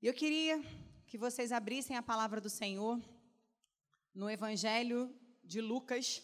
[0.00, 0.62] Eu queria
[1.08, 3.02] que vocês abrissem a palavra do Senhor
[4.14, 6.22] no Evangelho de Lucas,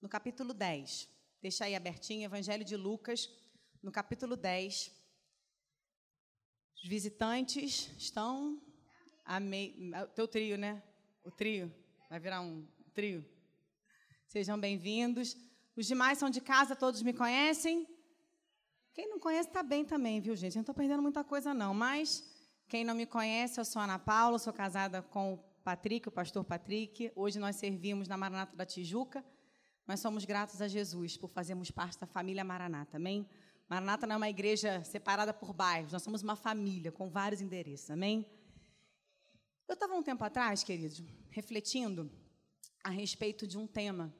[0.00, 1.08] no capítulo 10.
[1.42, 3.28] Deixa aí abertinho, Evangelho de Lucas,
[3.82, 4.92] no capítulo 10.
[6.76, 8.62] Os visitantes estão.
[9.24, 10.80] Amei, o teu trio, né?
[11.24, 11.74] O trio.
[12.08, 13.28] Vai virar um trio.
[14.28, 15.36] Sejam bem-vindos.
[15.74, 17.88] Os demais são de casa, todos me conhecem?
[18.94, 20.52] Quem não conhece está bem também, viu, gente?
[20.52, 21.74] Eu não estou perdendo muita coisa, não.
[21.74, 22.35] Mas
[22.68, 26.44] quem não me conhece, eu sou Ana Paula, sou casada com o Patrick, o pastor
[26.44, 27.12] Patrick.
[27.14, 29.24] Hoje nós servimos na Maranata da Tijuca.
[29.86, 33.28] Nós somos gratos a Jesus por fazermos parte da família Maranata, amém?
[33.68, 37.88] Maranata não é uma igreja separada por bairros, nós somos uma família com vários endereços,
[37.88, 38.26] amém?
[39.68, 42.10] Eu estava um tempo atrás, queridos, refletindo
[42.82, 44.12] a respeito de um tema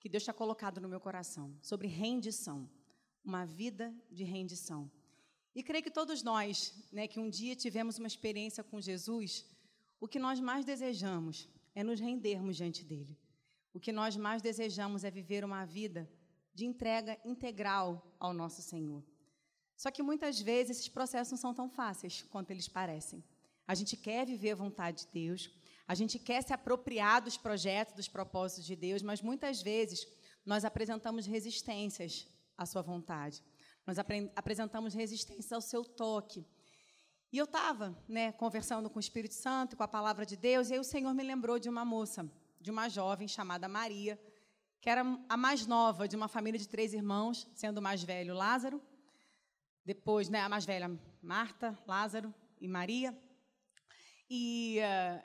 [0.00, 2.68] que Deus tinha colocado no meu coração, sobre rendição,
[3.22, 4.90] uma vida de rendição.
[5.54, 9.46] E creio que todos nós, né, que um dia tivemos uma experiência com Jesus,
[10.00, 13.16] o que nós mais desejamos é nos rendermos diante dele.
[13.72, 16.10] O que nós mais desejamos é viver uma vida
[16.54, 19.04] de entrega integral ao nosso Senhor.
[19.76, 23.24] Só que muitas vezes esses processos não são tão fáceis quanto eles parecem.
[23.66, 25.50] A gente quer viver a vontade de Deus,
[25.86, 30.06] a gente quer se apropriar dos projetos, dos propósitos de Deus, mas muitas vezes
[30.44, 32.26] nós apresentamos resistências
[32.56, 33.42] à sua vontade.
[33.86, 33.98] Nós
[34.34, 36.46] apresentamos resistência ao seu toque.
[37.30, 40.74] E eu estava né, conversando com o Espírito Santo, com a palavra de Deus, e
[40.74, 44.18] aí o Senhor me lembrou de uma moça, de uma jovem chamada Maria,
[44.80, 48.34] que era a mais nova de uma família de três irmãos, sendo o mais velho
[48.34, 48.80] Lázaro,
[49.84, 53.18] depois né, a mais velha Marta, Lázaro e Maria.
[54.30, 55.22] E, uh,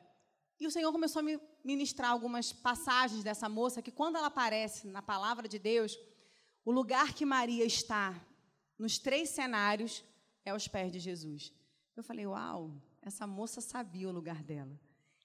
[0.60, 4.88] e o Senhor começou a me ministrar algumas passagens dessa moça, que quando ela aparece
[4.88, 5.98] na palavra de Deus,
[6.66, 8.20] o lugar que Maria está
[8.80, 10.04] nos três cenários,
[10.46, 11.54] é aos pés de Jesus.
[11.96, 14.80] Eu falei, uau, essa moça sabia o lugar dela.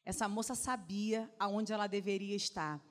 [0.05, 2.85] Essa moça sabia aonde ela deveria estar.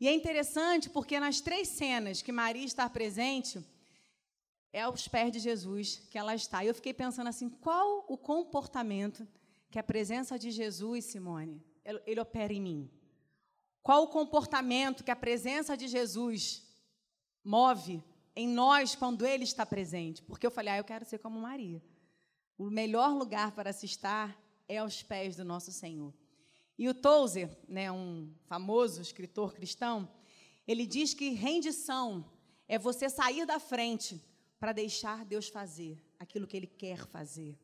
[0.00, 3.62] E é interessante porque nas três cenas que Maria está presente,
[4.72, 6.64] é aos pés de Jesus que ela está.
[6.64, 9.26] E eu fiquei pensando assim, qual o comportamento
[9.70, 11.62] que a presença de Jesus, Simone,
[12.06, 12.90] ele opera em mim?
[13.82, 16.66] Qual o comportamento que a presença de Jesus
[17.44, 18.02] move
[18.36, 20.22] em nós quando Ele está presente.
[20.22, 21.82] Porque eu falei, ah, eu quero ser como Maria.
[22.58, 24.38] O melhor lugar para se estar
[24.68, 26.12] é aos pés do nosso Senhor.
[26.78, 30.08] E o Tozer, né, um famoso escritor cristão,
[30.68, 32.24] ele diz que rendição
[32.68, 34.22] é você sair da frente
[34.58, 37.58] para deixar Deus fazer aquilo que Ele quer fazer.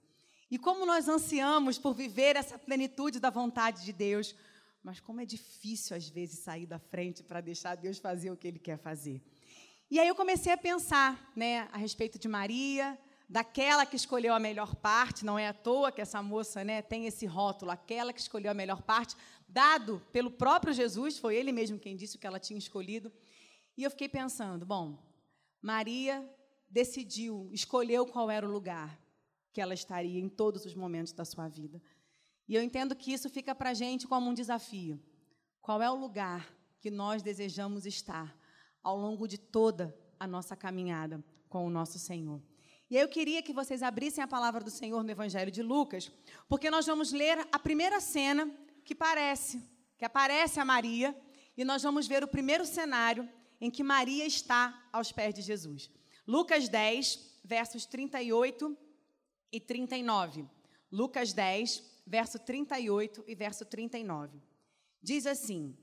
[0.51, 4.35] E como nós ansiamos por viver essa plenitude da vontade de Deus,
[4.83, 8.49] mas como é difícil às vezes sair da frente para deixar Deus fazer o que
[8.49, 9.23] Ele quer fazer.
[9.93, 12.99] E aí eu comecei a pensar né, a respeito de Maria,
[13.29, 17.05] daquela que escolheu a melhor parte, não é à toa que essa moça né, tem
[17.05, 19.15] esse rótulo, aquela que escolheu a melhor parte,
[19.47, 23.13] dado pelo próprio Jesus, foi ele mesmo quem disse o que ela tinha escolhido.
[23.77, 24.97] E eu fiquei pensando, bom,
[25.61, 26.27] Maria
[26.71, 28.99] decidiu, escolheu qual era o lugar
[29.53, 31.83] que ela estaria em todos os momentos da sua vida.
[32.49, 34.99] E eu entendo que isso fica para a gente como um desafio.
[35.61, 38.41] Qual é o lugar que nós desejamos estar?
[38.83, 42.41] Ao longo de toda a nossa caminhada com o nosso Senhor.
[42.91, 46.13] E eu queria que vocês abrissem a palavra do Senhor no Evangelho de Lucas,
[46.49, 48.51] porque nós vamos ler a primeira cena
[48.85, 49.63] que parece,
[49.97, 51.17] que aparece a Maria,
[51.57, 53.29] e nós vamos ver o primeiro cenário
[53.61, 55.91] em que Maria está aos pés de Jesus.
[56.27, 58.77] Lucas 10, versos 38
[59.51, 60.47] e 39.
[60.91, 64.39] Lucas 10, verso 38 e verso 39.
[65.03, 65.77] Diz assim: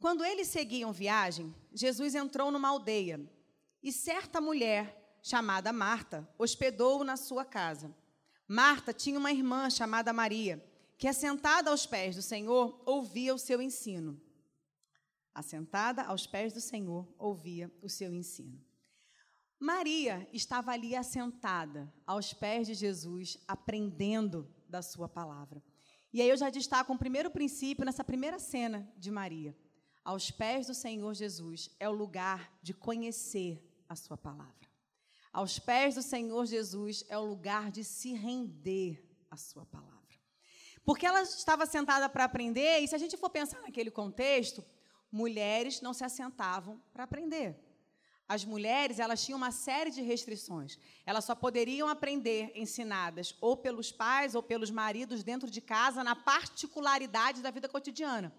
[0.00, 3.20] quando eles seguiam viagem, Jesus entrou numa aldeia
[3.82, 7.94] e certa mulher, chamada Marta, hospedou-o na sua casa.
[8.46, 10.64] Marta tinha uma irmã chamada Maria,
[10.96, 14.20] que, assentada aos pés do Senhor, ouvia o seu ensino.
[15.34, 18.64] Assentada aos pés do Senhor, ouvia o seu ensino.
[19.58, 25.62] Maria estava ali assentada aos pés de Jesus, aprendendo da sua palavra.
[26.12, 29.56] E aí eu já destaco um primeiro princípio nessa primeira cena de Maria
[30.08, 34.66] aos pés do Senhor Jesus é o lugar de conhecer a Sua palavra.
[35.30, 40.16] Aos pés do Senhor Jesus é o lugar de se render à Sua palavra.
[40.82, 44.64] Porque ela estava sentada para aprender, e se a gente for pensar naquele contexto,
[45.12, 47.54] mulheres não se assentavam para aprender.
[48.26, 50.78] As mulheres, elas tinham uma série de restrições.
[51.04, 56.16] Elas só poderiam aprender ensinadas ou pelos pais ou pelos maridos dentro de casa, na
[56.16, 58.32] particularidade da vida cotidiana.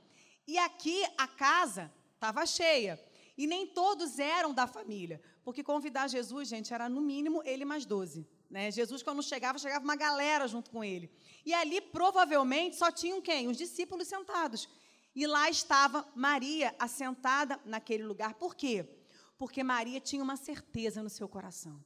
[0.50, 3.00] E aqui a casa estava cheia.
[3.38, 5.22] E nem todos eram da família.
[5.44, 8.28] Porque convidar Jesus, gente, era no mínimo ele mais doze.
[8.50, 8.72] Né?
[8.72, 11.08] Jesus, quando chegava, chegava uma galera junto com ele.
[11.46, 13.48] E ali, provavelmente, só tinham quem?
[13.48, 14.68] Os discípulos sentados.
[15.16, 18.34] E lá estava Maria assentada naquele lugar.
[18.34, 18.90] Por quê?
[19.38, 21.80] Porque Maria tinha uma certeza no seu coração.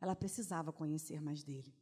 [0.00, 1.74] Ela precisava conhecer mais dele.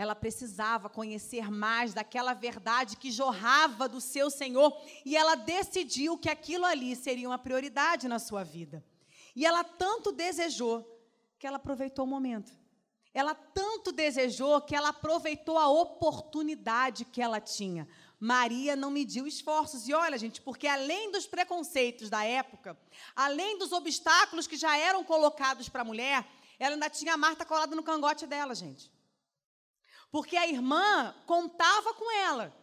[0.00, 4.74] Ela precisava conhecer mais daquela verdade que jorrava do seu Senhor
[5.04, 8.82] e ela decidiu que aquilo ali seria uma prioridade na sua vida.
[9.36, 10.88] E ela tanto desejou
[11.38, 12.50] que ela aproveitou o momento.
[13.12, 17.86] Ela tanto desejou que ela aproveitou a oportunidade que ela tinha.
[18.18, 19.86] Maria não mediu esforços.
[19.86, 22.74] E olha, gente, porque além dos preconceitos da época,
[23.14, 26.26] além dos obstáculos que já eram colocados para a mulher,
[26.58, 28.90] ela ainda tinha a Marta colada no cangote dela, gente.
[30.10, 32.54] Porque a irmã contava com ela.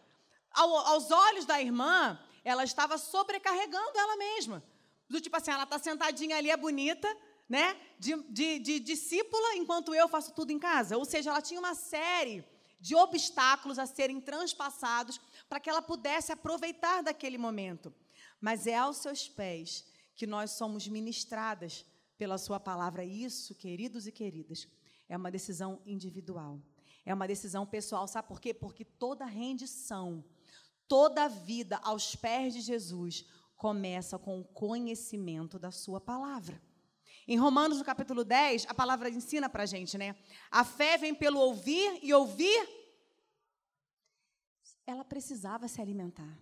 [0.50, 4.62] Ao, aos olhos da irmã, ela estava sobrecarregando ela mesma.
[5.08, 7.08] Do tipo assim, ela está sentadinha ali, é bonita,
[7.48, 7.76] né?
[7.98, 10.96] De, de, de discípula, enquanto eu faço tudo em casa.
[10.98, 12.44] Ou seja, ela tinha uma série
[12.80, 17.92] de obstáculos a serem transpassados para que ela pudesse aproveitar daquele momento.
[18.40, 21.84] Mas é aos seus pés que nós somos ministradas
[22.16, 23.04] pela Sua palavra.
[23.04, 24.68] Isso, queridos e queridas,
[25.08, 26.60] é uma decisão individual.
[27.08, 28.52] É uma decisão pessoal, sabe por quê?
[28.52, 30.22] Porque toda rendição,
[30.86, 33.24] toda vida aos pés de Jesus
[33.56, 36.60] começa com o conhecimento da sua palavra.
[37.26, 40.16] Em Romanos, no capítulo 10, a palavra ensina para a gente, né?
[40.50, 42.68] A fé vem pelo ouvir e ouvir.
[44.86, 46.38] Ela precisava se alimentar.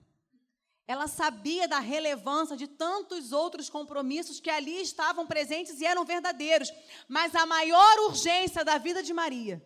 [0.84, 6.72] Ela sabia da relevância de tantos outros compromissos que ali estavam presentes e eram verdadeiros.
[7.06, 9.64] Mas a maior urgência da vida de Maria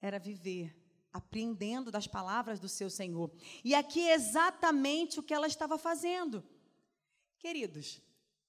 [0.00, 0.74] era viver
[1.12, 3.30] aprendendo das palavras do seu Senhor.
[3.64, 6.44] E aqui é exatamente o que ela estava fazendo.
[7.38, 8.00] Queridos,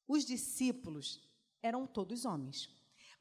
[0.08, 1.28] os discípulos
[1.62, 2.70] eram todos homens.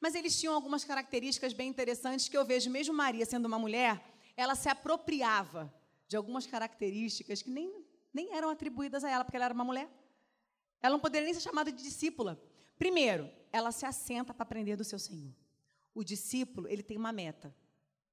[0.00, 4.02] Mas eles tinham algumas características bem interessantes que eu vejo, mesmo Maria sendo uma mulher,
[4.36, 5.72] ela se apropriava
[6.06, 9.90] de algumas características que nem, nem eram atribuídas a ela, porque ela era uma mulher.
[10.80, 12.40] Ela não poderia nem ser chamada de discípula.
[12.78, 15.34] Primeiro, ela se assenta para aprender do seu Senhor.
[15.92, 17.52] O discípulo, ele tem uma meta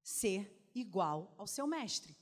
[0.06, 2.16] ser igual ao seu mestre.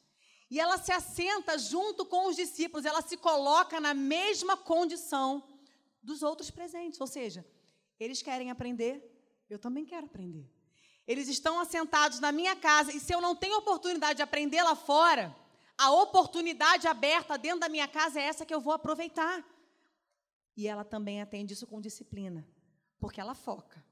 [0.51, 5.47] E ela se assenta junto com os discípulos, ela se coloca na mesma condição
[6.03, 6.99] dos outros presentes.
[6.99, 7.45] Ou seja,
[8.01, 8.95] eles querem aprender,
[9.51, 10.51] eu também quero aprender.
[11.07, 14.75] Eles estão assentados na minha casa e se eu não tenho oportunidade de aprender lá
[14.75, 15.37] fora,
[15.77, 19.45] a oportunidade aberta dentro da minha casa é essa que eu vou aproveitar.
[20.57, 22.49] E ela também atende isso com disciplina,
[22.99, 23.85] porque ela foca.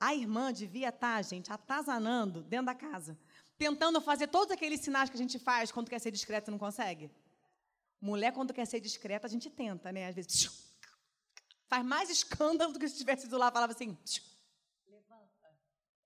[0.00, 3.18] A irmã devia estar, tá, gente, atazanando dentro da casa,
[3.56, 6.58] tentando fazer todos aqueles sinais que a gente faz quando quer ser discreta e não
[6.58, 7.10] consegue.
[8.00, 10.08] Mulher, quando quer ser discreta, a gente tenta, né?
[10.08, 10.68] Às vezes,
[11.66, 13.96] faz mais escândalo do que se estivesse do lado, falava assim,
[14.86, 15.56] levanta.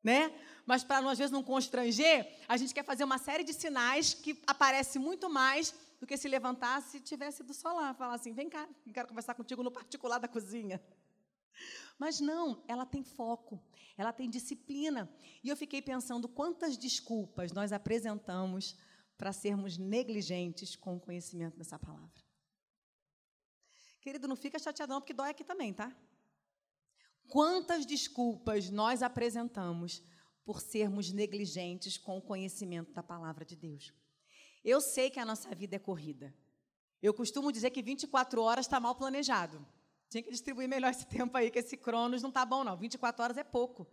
[0.03, 0.35] Né?
[0.65, 4.41] Mas para às vezes não constranger, a gente quer fazer uma série de sinais que
[4.47, 8.67] aparece muito mais do que se levantar se tivesse do solar, falar assim, vem cá,
[8.93, 10.83] quero conversar contigo no particular da cozinha.
[11.99, 13.63] Mas não, ela tem foco,
[13.97, 15.13] ela tem disciplina.
[15.43, 18.77] E eu fiquei pensando quantas desculpas nós apresentamos
[19.17, 22.23] para sermos negligentes com o conhecimento dessa palavra.
[24.01, 25.97] Querido, não fica chateado não, porque dói aqui também, tá?
[27.29, 30.03] Quantas desculpas nós apresentamos
[30.45, 33.95] por sermos negligentes com o conhecimento da palavra de Deus?
[34.65, 36.35] Eu sei que a nossa vida é corrida.
[37.01, 39.65] Eu costumo dizer que 24 horas está mal planejado.
[40.13, 42.77] Tinha que distribuir melhor esse tempo aí, que esse Cronos não tá bom, não.
[42.77, 43.87] 24 horas é pouco.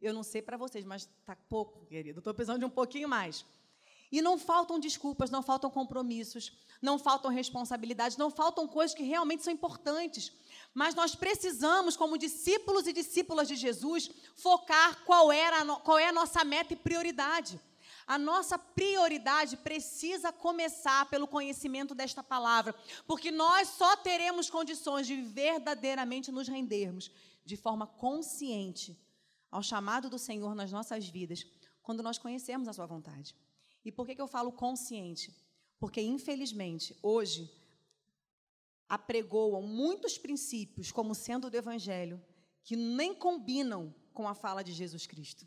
[0.00, 2.20] Eu não sei para vocês, mas tá pouco, querido.
[2.20, 3.44] Estou precisando de um pouquinho mais.
[4.10, 9.42] E não faltam desculpas, não faltam compromissos, não faltam responsabilidades, não faltam coisas que realmente
[9.42, 10.32] são importantes.
[10.72, 16.12] Mas nós precisamos, como discípulos e discípulas de Jesus, focar qual, era, qual é a
[16.12, 17.60] nossa meta e prioridade.
[18.06, 22.72] A nossa prioridade precisa começar pelo conhecimento desta palavra,
[23.06, 27.10] porque nós só teremos condições de verdadeiramente nos rendermos
[27.44, 28.96] de forma consciente
[29.50, 31.44] ao chamado do Senhor nas nossas vidas,
[31.82, 33.34] quando nós conhecermos a Sua vontade.
[33.84, 35.34] E por que, que eu falo consciente?
[35.78, 37.50] Porque, infelizmente, hoje,
[38.88, 42.22] apregoam muitos princípios como sendo do Evangelho
[42.62, 45.46] que nem combinam com a fala de Jesus Cristo.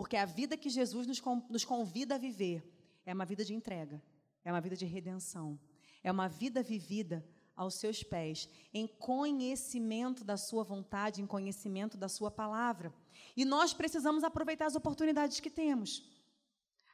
[0.00, 2.64] Porque a vida que Jesus nos, convida a viver
[3.04, 4.02] é uma vida de entrega,
[4.42, 5.60] é uma vida de redenção,
[6.02, 7.22] é uma vida vivida
[7.54, 12.90] aos seus pés, em conhecimento da Sua vontade, em conhecimento da Sua palavra.
[13.36, 16.02] E nós precisamos aproveitar as oportunidades que temos.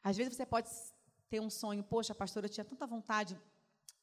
[0.03, 0.69] Às vezes você pode
[1.31, 3.41] ter um sonho, poxa, pastora, eu tinha tanta vontade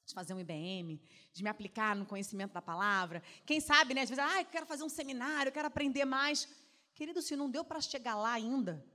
[0.05, 1.01] de fazer um IBM,
[1.33, 3.21] de me aplicar no conhecimento da palavra.
[3.45, 4.03] Quem sabe, né?
[4.03, 6.47] Às vezes, ah, eu quero fazer um seminário, eu quero aprender mais.
[6.95, 8.92] Querido, se não deu para chegar lá ainda,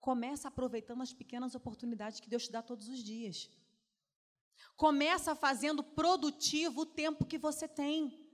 [0.00, 3.50] Começa aproveitando as pequenas oportunidades que Deus te dá todos os dias.
[4.76, 8.26] Começa fazendo produtivo o tempo que você tem.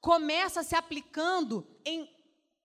[0.00, 2.08] Começa se aplicando em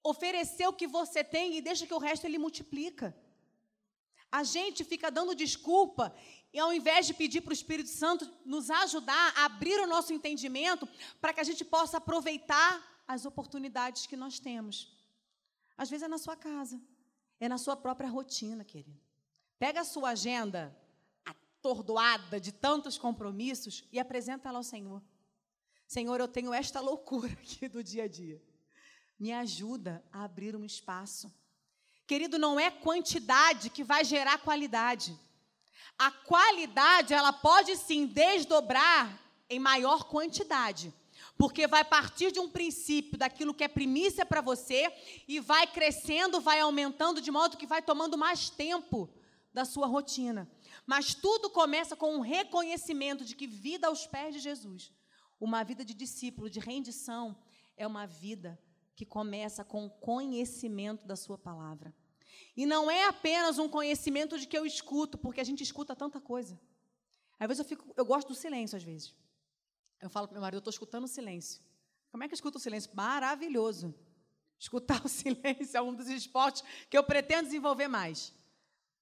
[0.03, 3.15] oferecer o que você tem e deixa que o resto ele multiplica.
[4.31, 6.15] A gente fica dando desculpa
[6.53, 10.13] e ao invés de pedir para o Espírito Santo nos ajudar a abrir o nosso
[10.13, 10.87] entendimento
[11.19, 14.95] para que a gente possa aproveitar as oportunidades que nós temos.
[15.77, 16.79] Às vezes é na sua casa,
[17.39, 18.99] é na sua própria rotina, querido.
[19.59, 20.75] Pega a sua agenda
[21.25, 25.01] atordoada de tantos compromissos e apresenta ela ao Senhor.
[25.87, 28.41] Senhor, eu tenho esta loucura aqui do dia a dia.
[29.19, 31.33] Me ajuda a abrir um espaço.
[32.05, 35.17] Querido, não é quantidade que vai gerar qualidade.
[35.97, 40.93] A qualidade, ela pode sim desdobrar em maior quantidade,
[41.37, 44.91] porque vai partir de um princípio daquilo que é primícia para você
[45.27, 49.09] e vai crescendo, vai aumentando de modo que vai tomando mais tempo
[49.53, 50.49] da sua rotina.
[50.85, 54.91] Mas tudo começa com um reconhecimento de que vida aos pés de Jesus,
[55.39, 57.37] uma vida de discípulo, de rendição,
[57.75, 58.59] é uma vida
[58.95, 61.93] que começa com o conhecimento da sua palavra.
[62.55, 66.21] E não é apenas um conhecimento de que eu escuto, porque a gente escuta tanta
[66.21, 66.59] coisa.
[67.37, 69.13] Às vezes eu fico, eu gosto do silêncio às vezes.
[70.05, 71.61] Eu falo para meu marido, eu estou escutando o silêncio.
[72.11, 72.91] Como é que eu escuto o silêncio?
[72.93, 73.93] Maravilhoso.
[74.59, 78.31] Escutar o silêncio é um dos esportes que eu pretendo desenvolver mais.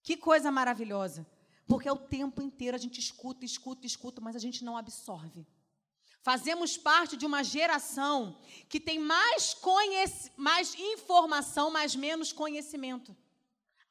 [0.02, 1.28] Que coisa maravilhosa.
[1.68, 5.46] Porque é o tempo inteiro a gente escuta, escuta, escuta, mas a gente não absorve.
[6.22, 13.16] Fazemos parte de uma geração que tem mais, conhec mais informação, mas menos conhecimento.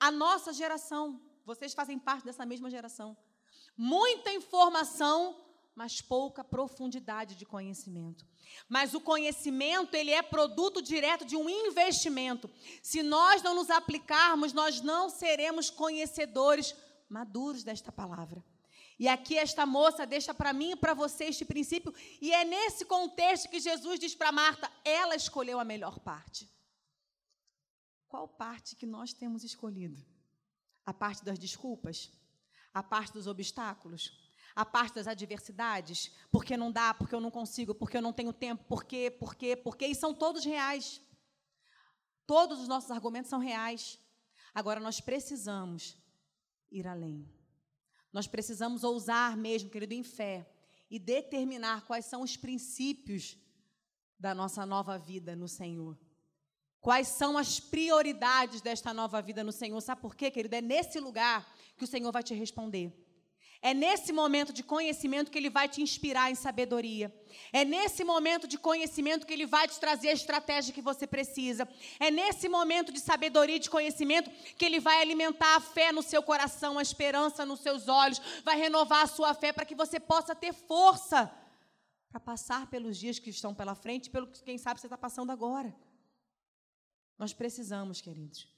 [0.00, 3.14] A nossa geração, vocês fazem parte dessa mesma geração.
[3.76, 5.36] Muita informação,
[5.74, 8.26] mas pouca profundidade de conhecimento.
[8.68, 12.50] Mas o conhecimento, ele é produto direto de um investimento.
[12.82, 16.74] Se nós não nos aplicarmos, nós não seremos conhecedores
[17.08, 18.44] maduros desta palavra.
[18.98, 22.84] E aqui esta moça deixa para mim e para você este princípio, e é nesse
[22.84, 26.48] contexto que Jesus diz para Marta: ela escolheu a melhor parte.
[28.06, 30.04] Qual parte que nós temos escolhido?
[30.84, 32.12] A parte das desculpas?
[32.74, 34.21] A parte dos obstáculos?
[34.54, 36.10] A parte das adversidades?
[36.30, 39.86] Porque não dá, porque eu não consigo, porque eu não tenho tempo, porque, porque, porque,
[39.86, 41.00] e são todos reais.
[42.26, 43.98] Todos os nossos argumentos são reais.
[44.54, 45.96] Agora nós precisamos
[46.70, 47.28] ir além.
[48.12, 50.46] Nós precisamos ousar mesmo, querido, em fé
[50.90, 53.38] e determinar quais são os princípios
[54.18, 55.98] da nossa nova vida no Senhor.
[56.80, 59.80] Quais são as prioridades desta nova vida no Senhor?
[59.80, 60.54] Sabe por quê, querido?
[60.54, 62.92] É nesse lugar que o Senhor vai te responder.
[63.64, 67.14] É nesse momento de conhecimento que ele vai te inspirar em sabedoria.
[67.52, 71.68] É nesse momento de conhecimento que ele vai te trazer a estratégia que você precisa.
[72.00, 74.28] É nesse momento de sabedoria e de conhecimento
[74.58, 78.56] que ele vai alimentar a fé no seu coração, a esperança nos seus olhos, vai
[78.56, 81.32] renovar a sua fé para que você possa ter força
[82.10, 85.30] para passar pelos dias que estão pela frente, pelo que quem sabe você está passando
[85.30, 85.72] agora.
[87.16, 88.48] Nós precisamos, queridos,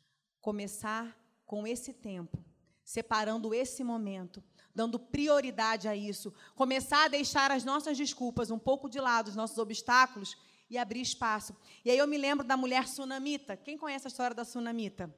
[0.40, 2.42] começar com esse tempo,
[2.82, 4.42] separando esse momento
[4.74, 9.36] dando prioridade a isso, começar a deixar as nossas desculpas um pouco de lado, os
[9.36, 10.36] nossos obstáculos
[10.68, 11.56] e abrir espaço.
[11.84, 13.56] E aí eu me lembro da mulher sunamita.
[13.56, 15.14] Quem conhece a história da sunamita?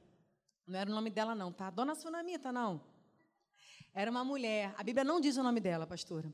[0.67, 1.69] Não era o nome dela não, tá?
[1.69, 2.83] Dona Sunamita, não.
[3.93, 4.75] Era uma mulher.
[4.77, 6.31] A Bíblia não diz o nome dela, pastora.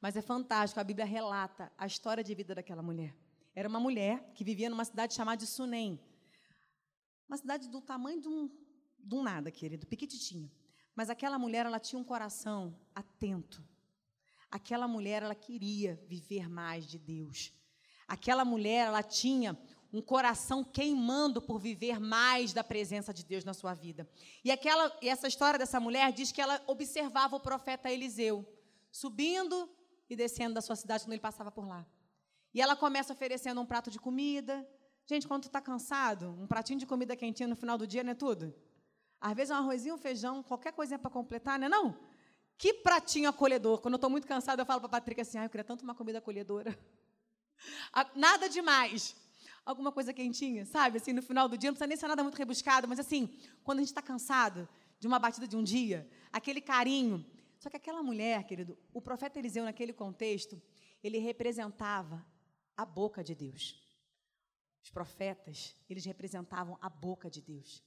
[0.00, 3.14] Mas é fantástico, a Bíblia relata a história de vida daquela mulher.
[3.54, 6.00] Era uma mulher que vivia numa cidade chamada de Sunem.
[7.28, 8.50] Uma cidade do tamanho de um,
[8.98, 10.50] de um nada, querido, piquititinho.
[10.96, 13.62] Mas aquela mulher, ela tinha um coração atento.
[14.50, 17.52] Aquela mulher, ela queria viver mais de Deus.
[18.08, 19.58] Aquela mulher, ela tinha
[19.92, 24.08] um coração queimando por viver mais da presença de Deus na sua vida.
[24.42, 28.44] E aquela e essa história dessa mulher diz que ela observava o profeta Eliseu
[28.90, 29.68] subindo
[30.08, 31.86] e descendo da sua cidade quando ele passava por lá.
[32.54, 34.66] E ela começa oferecendo um prato de comida.
[35.04, 38.12] Gente, quando tu está cansado, um pratinho de comida quentinha no final do dia não
[38.12, 38.54] é tudo?
[39.20, 41.98] Às vezes um arrozinho, um feijão, qualquer coisinha para completar, não é não?
[42.58, 43.80] Que pratinho acolhedor.
[43.80, 45.82] Quando eu estou muito cansada, eu falo para a Patrick assim, ah, eu queria tanto
[45.82, 46.76] uma comida acolhedora.
[48.14, 49.14] Nada demais.
[49.64, 50.98] Alguma coisa quentinha, sabe?
[50.98, 53.78] Assim, no final do dia, não precisa nem ser nada muito rebuscado, mas assim, quando
[53.78, 54.68] a gente está cansado
[54.98, 57.24] de uma batida de um dia, aquele carinho.
[57.58, 60.60] Só que aquela mulher, querido, o profeta Eliseu, naquele contexto,
[61.02, 62.24] ele representava
[62.76, 63.82] a boca de Deus.
[64.82, 67.82] Os profetas, eles representavam a boca de Deus.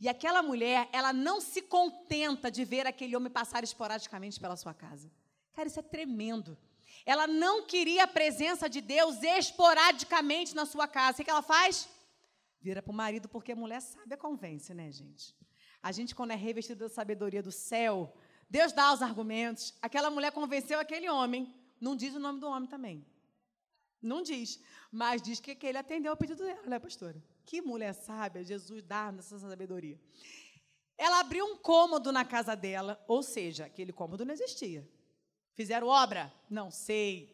[0.00, 4.74] E aquela mulher, ela não se contenta de ver aquele homem passar esporadicamente pela sua
[4.74, 5.10] casa.
[5.52, 6.58] Cara, isso é tremendo.
[7.06, 11.20] Ela não queria a presença de Deus esporadicamente na sua casa.
[11.20, 11.88] O que ela faz?
[12.60, 15.34] Vira para o marido, porque a mulher sabe a convence, né, gente?
[15.82, 18.16] A gente, quando é revestido da sabedoria do céu,
[18.48, 19.74] Deus dá os argumentos.
[19.82, 21.54] Aquela mulher convenceu aquele homem.
[21.80, 23.04] Não diz o nome do homem também.
[24.00, 24.60] Não diz.
[24.90, 27.22] Mas diz que, que ele atendeu ao pedido dela, né, pastora?
[27.44, 30.00] Que mulher sábia, Jesus dá nessa sabedoria.
[30.96, 34.88] Ela abriu um cômodo na casa dela, ou seja, aquele cômodo não existia.
[35.52, 36.32] Fizeram obra?
[36.48, 37.32] Não sei.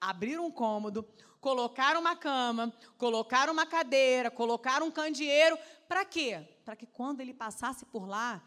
[0.00, 1.02] Abriram um cômodo,
[1.40, 5.58] colocaram uma cama, colocaram uma cadeira, colocaram um candeeiro.
[5.88, 6.46] Para quê?
[6.64, 8.42] Para que quando ele passasse por lá,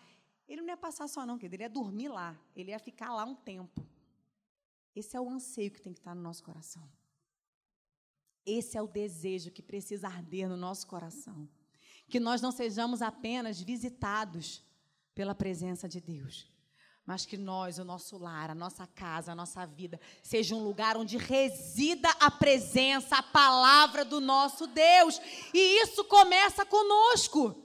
[0.47, 2.37] ele não ia passar só, não, querido, ele ia dormir lá.
[2.55, 3.85] Ele ia ficar lá um tempo.
[4.95, 6.87] Esse é o anseio que tem que estar no nosso coração.
[8.57, 11.47] Esse é o desejo que precisa arder no nosso coração
[12.09, 14.63] que nós não sejamos apenas visitados
[15.13, 16.49] pela presença de Deus,
[17.05, 20.97] mas que nós, o nosso lar, a nossa casa, a nossa vida, seja um lugar
[20.97, 25.19] onde resida a presença, a palavra do nosso Deus.
[25.53, 27.63] E isso começa conosco.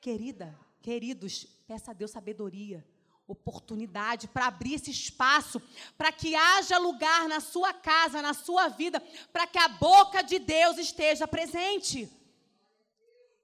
[0.00, 2.86] Querida, queridos, peça a Deus sabedoria,
[3.32, 5.60] oportunidade para abrir esse espaço,
[5.96, 9.00] para que haja lugar na sua casa, na sua vida,
[9.32, 12.08] para que a boca de Deus esteja presente.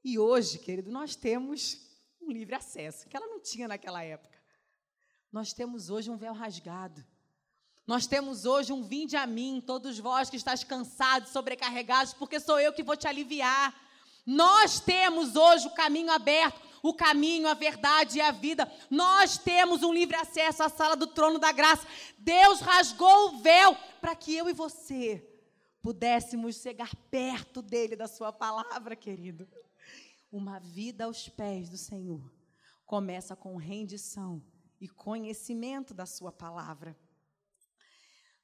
[0.05, 1.81] E hoje, querido, nós temos
[2.21, 4.37] um livre acesso, que ela não tinha naquela época.
[5.33, 7.05] Nós temos hoje um véu rasgado.
[7.87, 12.59] Nós temos hoje um vinde a mim, todos vós que estáis cansados, sobrecarregados, porque sou
[12.59, 13.75] eu que vou te aliviar.
[14.25, 18.71] Nós temos hoje o caminho aberto, o caminho, a verdade e a vida.
[18.91, 21.87] Nós temos um livre acesso à sala do trono da graça.
[22.19, 25.27] Deus rasgou o véu para que eu e você
[25.87, 29.49] pudéssemos chegar perto dele, da sua palavra, querido.
[30.33, 32.21] Uma vida aos pés do Senhor
[32.85, 34.43] começa com rendição
[34.81, 36.97] e conhecimento da Sua palavra.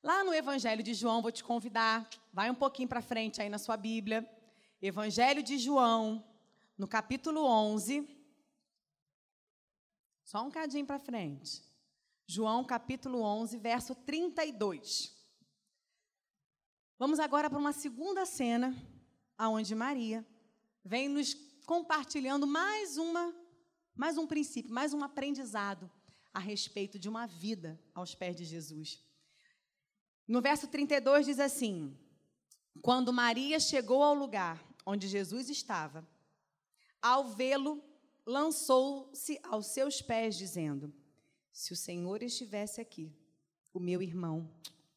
[0.00, 3.58] Lá no Evangelho de João, vou te convidar, vai um pouquinho para frente aí na
[3.58, 4.28] sua Bíblia.
[4.80, 6.24] Evangelho de João,
[6.78, 8.08] no capítulo 11.
[10.24, 11.62] Só um cadinho para frente.
[12.26, 15.14] João, capítulo 11, verso 32.
[16.98, 18.74] Vamos agora para uma segunda cena,
[19.36, 20.26] aonde Maria
[20.84, 21.34] vem nos
[21.66, 23.34] compartilhando mais uma
[23.94, 25.90] mais um princípio, mais um aprendizado
[26.32, 29.04] a respeito de uma vida aos pés de Jesus.
[30.26, 31.96] No verso 32 diz assim:
[32.80, 36.06] Quando Maria chegou ao lugar onde Jesus estava,
[37.00, 37.82] ao vê-lo,
[38.26, 40.92] lançou-se aos seus pés, dizendo:
[41.52, 43.12] Se o Senhor estivesse aqui,
[43.72, 44.50] o meu irmão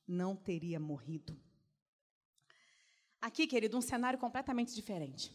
[0.08, 1.40] não teria morrido.
[3.22, 5.34] Aqui, querido, um cenário completamente diferente.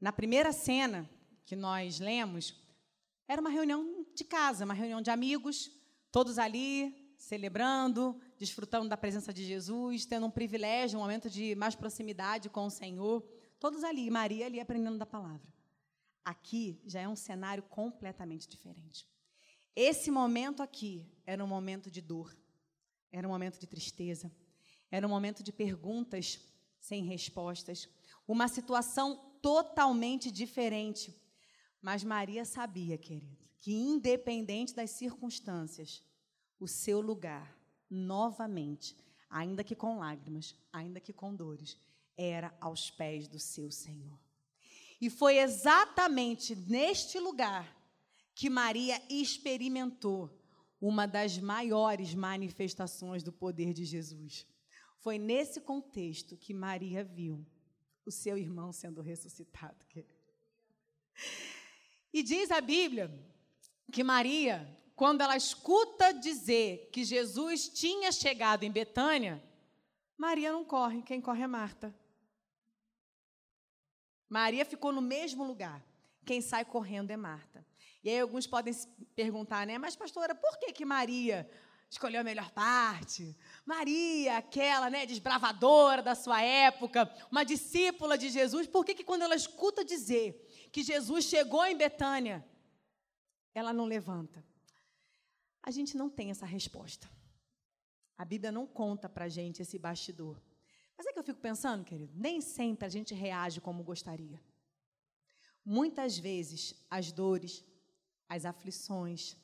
[0.00, 1.08] Na primeira cena
[1.44, 2.58] que nós lemos,
[3.28, 5.70] era uma reunião de casa, uma reunião de amigos,
[6.10, 11.74] todos ali celebrando, desfrutando da presença de Jesus, tendo um privilégio, um momento de mais
[11.74, 13.22] proximidade com o Senhor,
[13.60, 15.52] todos ali, Maria ali aprendendo da palavra.
[16.24, 19.06] Aqui já é um cenário completamente diferente.
[19.74, 22.36] Esse momento aqui era um momento de dor,
[23.10, 24.30] era um momento de tristeza,
[24.90, 26.40] era um momento de perguntas
[26.78, 27.88] sem respostas,
[28.28, 31.14] uma situação totalmente diferente.
[31.80, 36.02] Mas Maria sabia, querido, que independente das circunstâncias,
[36.60, 37.56] o seu lugar,
[37.88, 38.96] novamente,
[39.28, 41.78] ainda que com lágrimas, ainda que com dores,
[42.16, 44.20] era aos pés do seu Senhor.
[45.02, 47.76] E foi exatamente neste lugar
[48.36, 50.30] que Maria experimentou
[50.80, 54.46] uma das maiores manifestações do poder de Jesus.
[54.98, 57.44] Foi nesse contexto que Maria viu
[58.06, 59.84] o seu irmão sendo ressuscitado.
[62.12, 63.10] E diz a Bíblia
[63.90, 69.42] que Maria, quando ela escuta dizer que Jesus tinha chegado em Betânia,
[70.16, 71.92] Maria não corre, quem corre é Marta.
[74.32, 75.84] Maria ficou no mesmo lugar.
[76.24, 77.66] Quem sai correndo é Marta.
[78.02, 79.76] E aí alguns podem se perguntar, né?
[79.76, 81.46] Mas pastora, por que que Maria
[81.90, 83.36] escolheu a melhor parte.
[83.66, 89.20] Maria, aquela né, desbravadora da sua época, uma discípula de Jesus, por que, que quando
[89.20, 90.26] ela escuta dizer
[90.72, 92.42] que Jesus chegou em Betânia,
[93.54, 94.42] ela não levanta?
[95.62, 97.06] A gente não tem essa resposta.
[98.16, 100.40] A Bíblia não conta para gente esse bastidor.
[101.02, 104.40] Mas é que eu fico pensando, querido, nem sempre a gente reage como gostaria.
[105.64, 107.64] Muitas vezes as dores,
[108.28, 109.36] as aflições,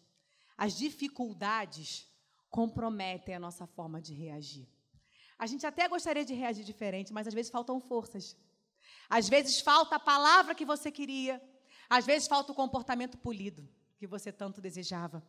[0.56, 2.08] as dificuldades
[2.48, 4.68] comprometem a nossa forma de reagir.
[5.36, 8.36] A gente até gostaria de reagir diferente, mas às vezes faltam forças.
[9.10, 11.42] Às vezes falta a palavra que você queria.
[11.90, 13.68] Às vezes falta o comportamento polido
[13.98, 15.26] que você tanto desejava.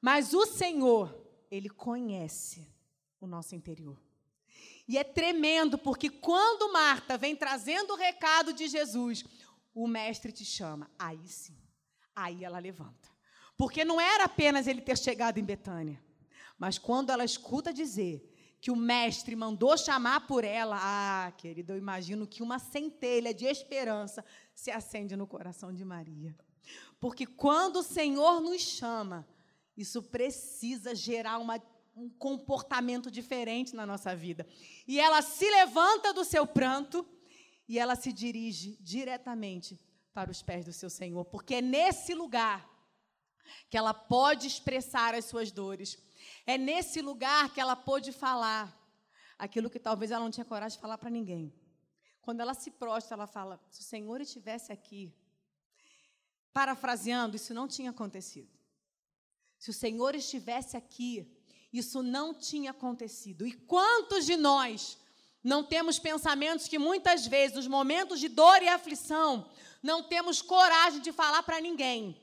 [0.00, 1.12] Mas o Senhor,
[1.50, 2.64] Ele conhece
[3.20, 4.03] o nosso interior.
[4.86, 9.24] E é tremendo, porque quando Marta vem trazendo o recado de Jesus,
[9.74, 10.90] o Mestre te chama.
[10.98, 11.56] Aí sim.
[12.14, 13.08] Aí ela levanta.
[13.56, 16.02] Porque não era apenas ele ter chegado em Betânia,
[16.58, 21.76] mas quando ela escuta dizer que o mestre mandou chamar por ela, ah, querida, eu
[21.76, 26.34] imagino que uma centelha de esperança se acende no coração de Maria.
[26.98, 29.28] Porque quando o Senhor nos chama,
[29.76, 31.62] isso precisa gerar uma,
[31.96, 34.46] um comportamento diferente na nossa vida.
[34.86, 37.06] E ela se levanta do seu pranto
[37.68, 39.78] e ela se dirige diretamente
[40.12, 42.68] para os pés do seu Senhor, porque é nesse lugar
[43.68, 45.98] que ela pode expressar as suas dores.
[46.46, 48.72] É nesse lugar que ela pôde falar
[49.38, 51.52] aquilo que talvez ela não tinha coragem de falar para ninguém.
[52.20, 55.12] Quando ela se prostra, ela fala: se o Senhor estivesse aqui,
[56.52, 58.48] parafraseando, isso não tinha acontecido.
[59.58, 61.26] Se o Senhor estivesse aqui,
[61.78, 63.46] isso não tinha acontecido.
[63.46, 64.96] E quantos de nós
[65.42, 69.50] não temos pensamentos que muitas vezes, nos momentos de dor e aflição,
[69.82, 72.16] não temos coragem de falar para ninguém?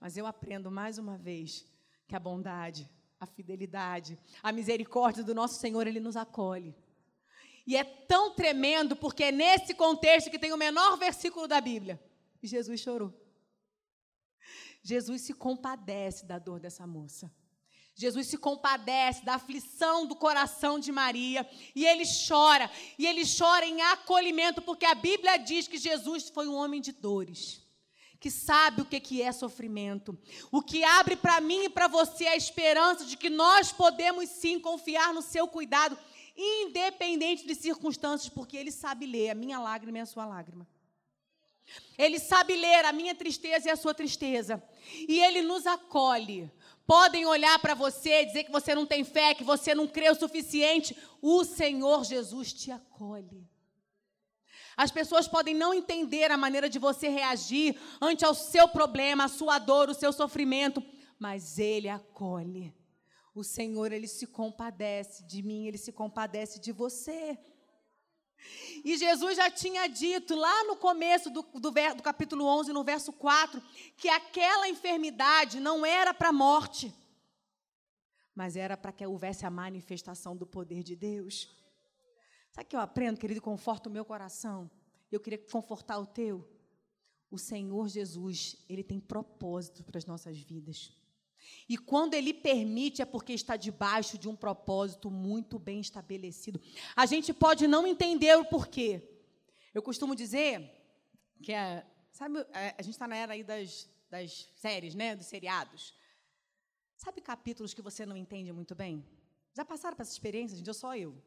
[0.00, 1.64] Mas eu aprendo mais uma vez
[2.06, 6.74] que a bondade, a fidelidade, a misericórdia do nosso Senhor, Ele nos acolhe.
[7.66, 12.02] E é tão tremendo, porque é nesse contexto que tem o menor versículo da Bíblia.
[12.42, 13.12] Jesus chorou.
[14.82, 17.32] Jesus se compadece da dor dessa moça.
[17.94, 23.66] Jesus se compadece da aflição do coração de Maria e ele chora, e ele chora
[23.66, 27.62] em acolhimento, porque a Bíblia diz que Jesus foi um homem de dores
[28.22, 30.16] que sabe o que é sofrimento.
[30.52, 34.60] O que abre para mim e para você a esperança de que nós podemos sim
[34.60, 35.98] confiar no seu cuidado,
[36.36, 40.68] independente de circunstâncias, porque Ele sabe ler a minha lágrima e a sua lágrima.
[41.98, 44.62] Ele sabe ler a minha tristeza e a sua tristeza.
[45.08, 46.48] E Ele nos acolhe.
[46.92, 50.14] Podem olhar para você, dizer que você não tem fé, que você não crê o
[50.14, 50.94] suficiente.
[51.22, 53.48] O Senhor Jesus te acolhe.
[54.76, 59.28] As pessoas podem não entender a maneira de você reagir ante ao seu problema, a
[59.28, 60.84] sua dor, o seu sofrimento,
[61.18, 62.74] mas ele acolhe.
[63.34, 67.38] O Senhor, ele se compadece de mim, ele se compadece de você.
[68.84, 73.12] E Jesus já tinha dito lá no começo do, do, do capítulo 11, no verso
[73.12, 73.62] 4,
[73.96, 76.92] que aquela enfermidade não era para a morte,
[78.34, 81.48] mas era para que houvesse a manifestação do poder de Deus.
[82.50, 83.40] Sabe o que eu aprendo, querido?
[83.40, 84.70] Conforta o meu coração.
[85.10, 86.48] Eu queria confortar o teu.
[87.30, 90.92] O Senhor Jesus, Ele tem propósito para as nossas vidas.
[91.68, 96.60] E quando Ele permite, é porque está debaixo de um propósito muito bem estabelecido.
[96.94, 99.02] A gente pode não entender o porquê.
[99.74, 100.70] Eu costumo dizer
[101.42, 105.26] que, é, sabe, é, a gente está na era aí das, das séries, né, dos
[105.26, 105.94] seriados.
[106.96, 109.04] Sabe capítulos que você não entende muito bem?
[109.54, 110.68] Já passaram por essa experiência, gente?
[110.68, 111.20] Eu só eu.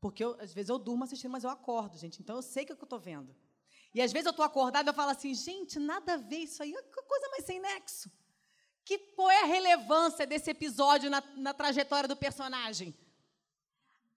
[0.00, 2.20] Porque eu, às vezes eu durmo assistindo, mas eu acordo, gente.
[2.20, 3.34] Então eu sei é o que eu estou vendo.
[3.94, 6.62] E às vezes eu estou acordada e eu falo assim, gente, nada a ver isso
[6.62, 8.10] aí, que coisa mais sem nexo.
[8.90, 12.92] Que, qual é a relevância desse episódio na, na trajetória do personagem?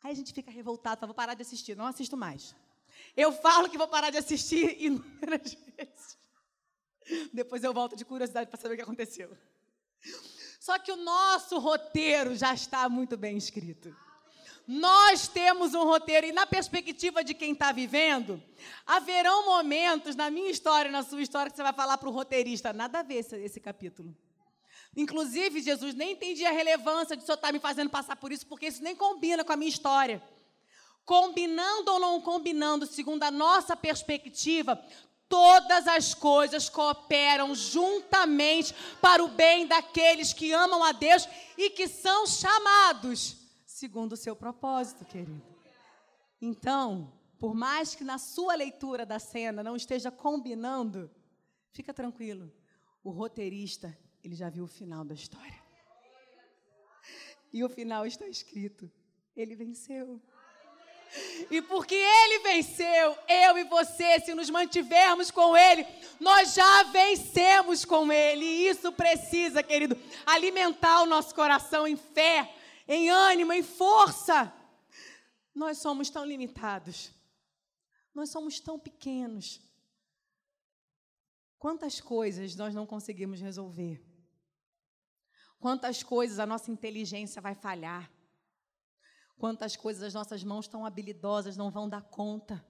[0.01, 2.55] Aí a gente fica revoltado, fala, vou parar de assistir, não assisto mais.
[3.15, 6.17] Eu falo que vou parar de assistir inúmeras vezes.
[7.31, 9.37] Depois eu volto de curiosidade para saber o que aconteceu.
[10.59, 13.95] Só que o nosso roteiro já está muito bem escrito.
[14.67, 18.41] Nós temos um roteiro, e na perspectiva de quem está vivendo,
[18.87, 22.11] haverão momentos na minha história e na sua história que você vai falar para o
[22.11, 24.17] roteirista: nada a ver esse, esse capítulo.
[24.95, 28.45] Inclusive, Jesus nem entendia a relevância de o senhor estar me fazendo passar por isso,
[28.45, 30.21] porque isso nem combina com a minha história.
[31.05, 34.81] Combinando ou não combinando, segundo a nossa perspectiva,
[35.27, 41.27] todas as coisas cooperam juntamente para o bem daqueles que amam a Deus
[41.57, 43.43] e que são chamados
[43.83, 45.41] segundo o seu propósito, querido.
[46.41, 51.11] Então, por mais que na sua leitura da cena não esteja combinando,
[51.71, 52.49] fica tranquilo.
[53.03, 55.61] O roteirista, ele já viu o final da história.
[57.51, 58.89] E o final está escrito:
[59.35, 60.21] ele venceu.
[61.51, 65.85] E porque ele venceu, eu e você, se nos mantivermos com ele,
[66.19, 68.43] nós já vencemos com ele.
[68.43, 72.51] E isso precisa, querido, alimentar o nosso coração em fé,
[72.87, 74.51] em ânimo, em força.
[75.53, 77.11] Nós somos tão limitados.
[78.15, 79.61] Nós somos tão pequenos.
[81.59, 84.03] Quantas coisas nós não conseguimos resolver?
[85.63, 88.11] Quantas coisas a nossa inteligência vai falhar?
[89.37, 92.61] Quantas coisas as nossas mãos tão habilidosas não vão dar conta?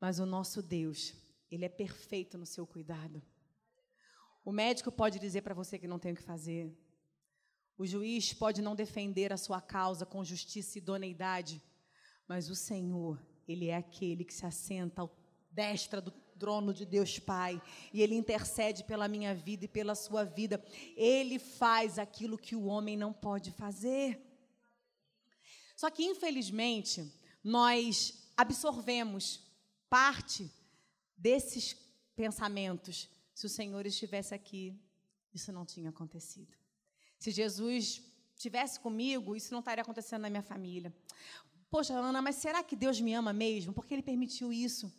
[0.00, 1.14] Mas o nosso Deus,
[1.48, 3.22] Ele é perfeito no seu cuidado.
[4.44, 6.76] O médico pode dizer para você que não tem o que fazer.
[7.78, 11.62] O juiz pode não defender a sua causa com justiça e idoneidade,
[12.26, 15.16] mas o Senhor, Ele é aquele que se assenta ao
[15.48, 17.60] destra do trono de Deus Pai
[17.92, 20.62] e Ele intercede pela minha vida e pela sua vida.
[20.96, 24.20] Ele faz aquilo que o homem não pode fazer.
[25.76, 29.40] Só que, infelizmente, nós absorvemos
[29.88, 30.50] parte
[31.16, 31.76] desses
[32.16, 33.08] pensamentos.
[33.34, 34.78] Se o Senhor estivesse aqui,
[35.32, 36.54] isso não tinha acontecido.
[37.18, 38.02] Se Jesus
[38.36, 40.94] estivesse comigo, isso não estaria acontecendo na minha família.
[41.70, 43.72] Poxa, Ana, mas será que Deus me ama mesmo?
[43.72, 44.92] Porque Ele permitiu isso.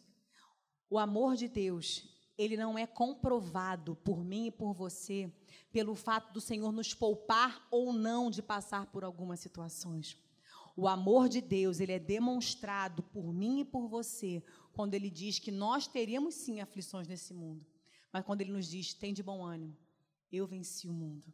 [0.90, 5.32] O amor de Deus, ele não é comprovado por mim e por você
[5.72, 10.18] pelo fato do Senhor nos poupar ou não de passar por algumas situações.
[10.78, 14.44] O amor de Deus, ele é demonstrado por mim e por você
[14.74, 17.66] quando ele diz que nós teríamos sim aflições nesse mundo.
[18.12, 19.76] Mas quando ele nos diz: "Tem de bom ânimo,
[20.32, 21.34] eu venci o mundo".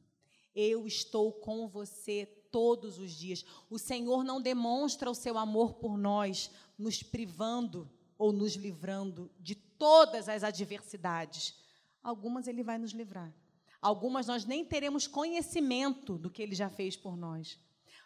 [0.53, 3.45] Eu estou com você todos os dias.
[3.69, 7.89] O Senhor não demonstra o seu amor por nós nos privando
[8.21, 11.55] ou nos livrando de todas as adversidades.
[12.03, 13.33] Algumas ele vai nos livrar.
[13.81, 17.59] Algumas nós nem teremos conhecimento do que ele já fez por nós.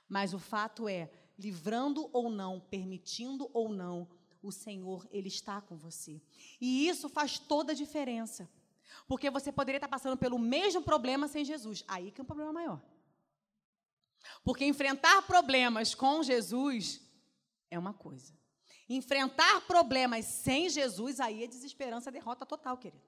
[0.07, 4.07] Mas o fato é, livrando ou não, permitindo ou não,
[4.41, 6.21] o Senhor, ele está com você.
[6.61, 8.49] E isso faz toda a diferença.
[9.09, 11.83] Porque você poderia estar passando pelo mesmo problema sem Jesus.
[11.89, 12.81] Aí que é um problema maior.
[14.45, 17.01] Porque enfrentar problemas com Jesus
[17.69, 18.33] é uma coisa.
[18.87, 23.03] Enfrentar problemas sem Jesus, aí é desesperança, derrota total, querido.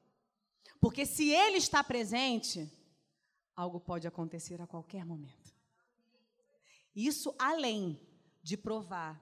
[0.79, 2.71] Porque se Ele está presente,
[3.55, 5.53] algo pode acontecer a qualquer momento.
[6.95, 7.99] Isso além
[8.41, 9.21] de provar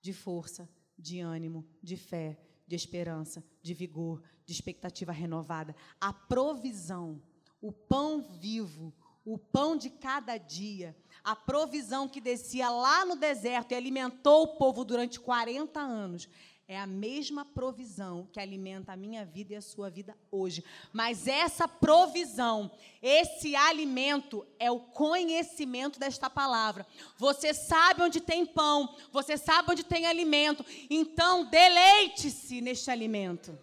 [0.00, 5.74] de força, de ânimo, de fé, de esperança, de vigor, de expectativa renovada.
[6.00, 7.22] A provisão,
[7.60, 13.72] o pão vivo, o pão de cada dia, a provisão que descia lá no deserto
[13.72, 16.28] e alimentou o povo durante 40 anos,
[16.66, 20.64] é a mesma provisão que alimenta a minha vida e a sua vida hoje.
[20.92, 22.70] Mas essa provisão,
[23.02, 26.86] esse alimento, é o conhecimento desta palavra.
[27.18, 33.58] Você sabe onde tem pão, você sabe onde tem alimento, então deleite-se neste alimento.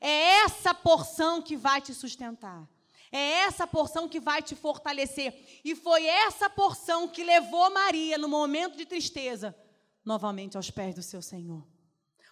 [0.00, 2.66] É essa porção que vai te sustentar.
[3.12, 5.60] É essa porção que vai te fortalecer.
[5.64, 9.56] E foi essa porção que levou Maria, no momento de tristeza,
[10.04, 11.66] novamente aos pés do seu Senhor.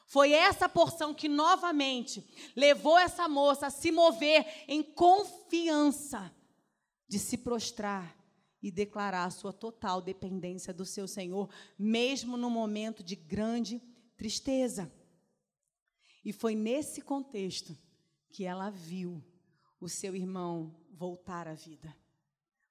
[0.06, 6.34] Foi essa porção que novamente levou essa moça a se mover em confiança,
[7.08, 8.16] de se prostrar
[8.62, 13.82] e declarar a sua total dependência do seu Senhor, mesmo no momento de grande
[14.16, 14.92] tristeza.
[16.24, 17.76] E foi nesse contexto
[18.30, 19.22] que ela viu
[19.84, 21.94] o seu irmão voltar à vida.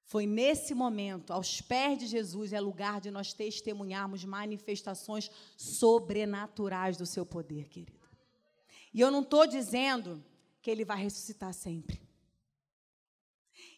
[0.02, 7.06] Foi nesse momento, aos pés de Jesus, é lugar de nós testemunharmos manifestações sobrenaturais do
[7.06, 8.06] seu poder, querido.
[8.92, 10.22] E eu não estou dizendo
[10.60, 12.00] que ele vai ressuscitar sempre.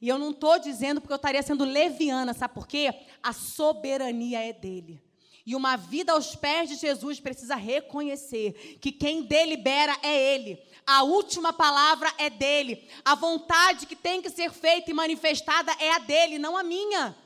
[0.01, 2.93] E eu não estou dizendo porque eu estaria sendo leviana, sabe por quê?
[3.23, 5.03] A soberania é dele.
[5.47, 10.61] E uma vida aos pés de Jesus precisa reconhecer que quem delibera é Ele.
[10.85, 12.91] A última palavra é dele.
[13.05, 17.17] A vontade que tem que ser feita e manifestada é a dele, não a minha.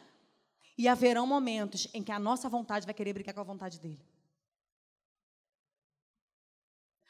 [0.76, 4.04] E haverão momentos em que a nossa vontade vai querer brincar com a vontade dele.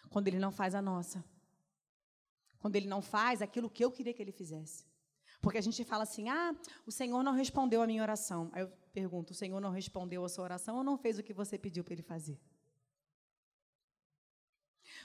[0.09, 1.25] Quando ele não faz a nossa.
[2.61, 4.85] Quando ele não faz aquilo que eu queria que ele fizesse.
[5.41, 6.55] Porque a gente fala assim: ah,
[6.87, 8.51] o Senhor não respondeu a minha oração.
[8.53, 11.33] Aí eu pergunto: o Senhor não respondeu a sua oração ou não fez o que
[11.33, 12.41] você pediu para ele fazer?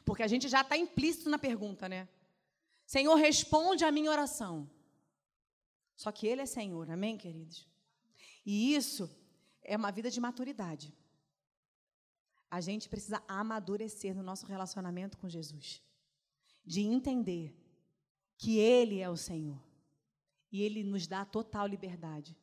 [0.03, 2.07] Porque a gente já está implícito na pergunta, né?
[2.85, 4.69] Senhor, responde a minha oração.
[5.95, 7.67] Só que Ele é Senhor, amém, queridos?
[8.45, 9.09] E isso
[9.63, 10.93] é uma vida de maturidade.
[12.51, 15.81] A gente precisa amadurecer no nosso relacionamento com Jesus,
[16.63, 17.55] de entender
[18.37, 19.61] que Ele é o Senhor
[20.51, 22.37] e Ele nos dá total liberdade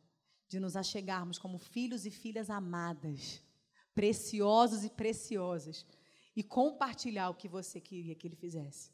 [0.53, 3.43] de nos achegarmos como filhos e filhas amadas,
[3.95, 5.87] preciosos e preciosas,
[6.37, 8.93] e compartilhar o que você queria que Ele fizesse.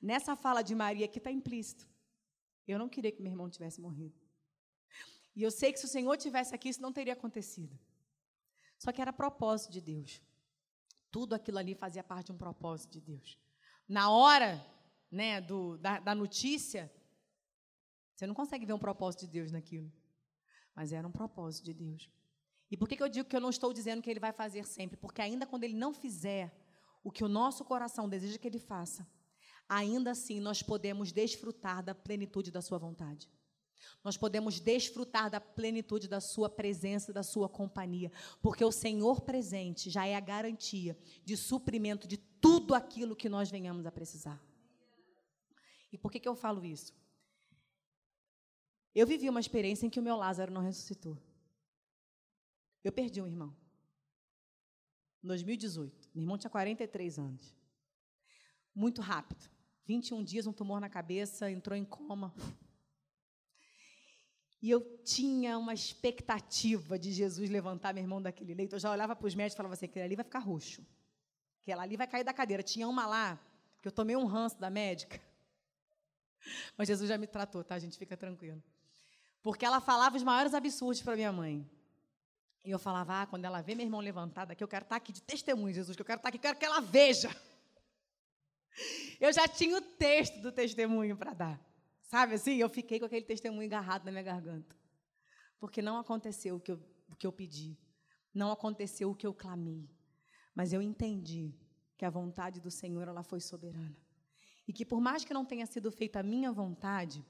[0.00, 1.88] Nessa fala de Maria aqui está implícito.
[2.66, 4.18] Eu não queria que meu irmão tivesse morrido.
[5.36, 7.78] E eu sei que se o Senhor tivesse aqui, isso não teria acontecido.
[8.76, 10.20] Só que era propósito de Deus.
[11.08, 13.38] Tudo aquilo ali fazia parte de um propósito de Deus.
[13.88, 14.60] Na hora
[15.08, 16.92] né, do, da, da notícia,
[18.12, 19.90] você não consegue ver um propósito de Deus naquilo.
[20.74, 22.10] Mas era um propósito de Deus.
[22.70, 24.64] E por que, que eu digo que eu não estou dizendo que Ele vai fazer
[24.64, 24.96] sempre?
[24.96, 26.56] Porque ainda quando Ele não fizer
[27.04, 29.06] o que o nosso coração deseja que Ele faça,
[29.68, 33.28] ainda assim nós podemos desfrutar da plenitude da Sua vontade.
[34.02, 39.90] Nós podemos desfrutar da plenitude da Sua presença, da Sua companhia, porque o Senhor presente
[39.90, 44.42] já é a garantia de suprimento de tudo aquilo que nós venhamos a precisar.
[45.92, 46.94] E por que, que eu falo isso?
[48.94, 51.16] Eu vivi uma experiência em que o meu Lázaro não ressuscitou.
[52.84, 53.54] Eu perdi um irmão.
[55.22, 56.10] Em 2018.
[56.14, 57.54] Meu irmão tinha 43 anos.
[58.74, 59.50] Muito rápido.
[59.86, 62.34] 21 dias, um tumor na cabeça, entrou em coma.
[64.60, 68.76] E eu tinha uma expectativa de Jesus levantar meu irmão daquele leito.
[68.76, 70.86] Eu já olhava para os médicos e falava assim: aquele ali vai ficar roxo.
[71.60, 72.62] Aquele ali vai cair da cadeira.
[72.62, 73.40] Tinha uma lá,
[73.80, 75.20] que eu tomei um ranço da médica.
[76.76, 77.74] Mas Jesus já me tratou, tá?
[77.74, 78.62] A gente fica tranquilo.
[79.42, 81.68] Porque ela falava os maiores absurdos para minha mãe.
[82.64, 85.12] E eu falava, ah, quando ela vê meu irmão levantado aqui, eu quero estar aqui
[85.12, 87.28] de testemunho, Jesus, que eu quero estar aqui, eu quero que ela veja.
[89.20, 91.60] Eu já tinha o texto do testemunho para dar.
[92.00, 92.56] Sabe assim?
[92.56, 94.74] Eu fiquei com aquele testemunho agarrado na minha garganta.
[95.60, 97.78] Porque não aconteceu o que eu, o que eu pedi.
[98.34, 99.88] Não aconteceu o que eu clamei.
[100.54, 101.54] Mas eu entendi
[101.96, 103.96] que a vontade do Senhor ela foi soberana.
[104.66, 107.24] E que por mais que não tenha sido feita a minha vontade,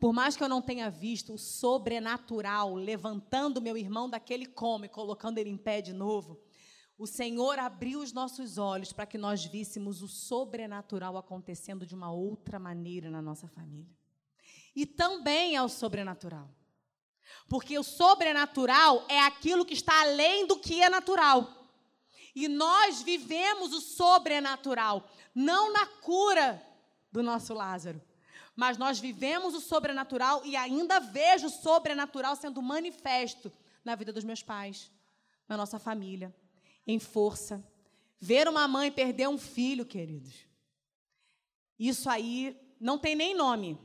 [0.00, 4.88] por mais que eu não tenha visto o sobrenatural levantando meu irmão daquele coma e
[4.88, 6.40] colocando ele em pé de novo,
[6.96, 12.10] o Senhor abriu os nossos olhos para que nós víssemos o sobrenatural acontecendo de uma
[12.10, 13.94] outra maneira na nossa família.
[14.74, 16.50] E também é o sobrenatural.
[17.46, 21.68] Porque o sobrenatural é aquilo que está além do que é natural.
[22.34, 26.62] E nós vivemos o sobrenatural, não na cura
[27.12, 28.00] do nosso Lázaro,
[28.54, 33.52] mas nós vivemos o sobrenatural e ainda vejo o sobrenatural sendo manifesto
[33.84, 34.90] na vida dos meus pais,
[35.48, 36.34] na nossa família,
[36.86, 37.64] em força.
[38.20, 40.34] Ver uma mãe perder um filho, queridos.
[41.78, 43.78] Isso aí não tem nem nome.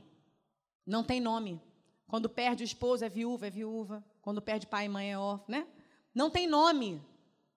[0.84, 1.60] Não tem nome.
[2.06, 4.04] Quando perde o esposo é viúva, é viúva.
[4.20, 5.66] Quando perde pai e mãe é órfão, né?
[6.14, 7.02] Não tem nome.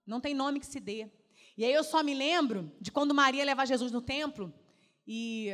[0.05, 1.09] Não tem nome que se dê.
[1.57, 4.53] E aí eu só me lembro de quando Maria leva Jesus no templo
[5.05, 5.49] e.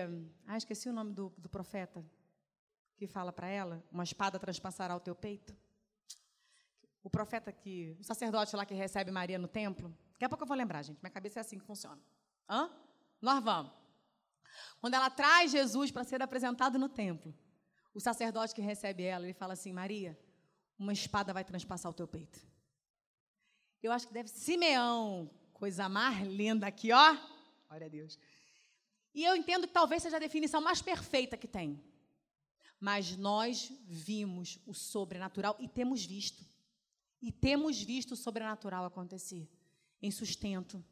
[0.45, 2.05] Ah, esqueci o nome do, do profeta
[2.97, 5.55] que fala para ela: uma espada transpassará o teu peito.
[7.03, 7.95] O profeta que.
[7.99, 9.95] O sacerdote lá que recebe Maria no templo.
[10.13, 10.99] Daqui a pouco eu vou lembrar, gente.
[11.01, 12.01] Minha cabeça é assim que funciona.
[12.49, 12.69] Hã?
[13.21, 13.71] Nós vamos.
[14.79, 17.33] Quando ela traz Jesus para ser apresentado no templo,
[17.93, 20.17] o sacerdote que recebe ela, ele fala assim: Maria,
[20.77, 22.39] uma espada vai transpassar o teu peito.
[23.81, 27.17] Eu acho que deve Simeão, coisa mais linda aqui, ó.
[27.67, 28.17] Glória a Deus.
[29.15, 31.81] E eu entendo que talvez seja a definição mais perfeita que tem.
[32.79, 36.45] Mas nós vimos o sobrenatural e temos visto.
[37.21, 39.49] E temos visto o sobrenatural acontecer
[40.01, 40.83] em sustento,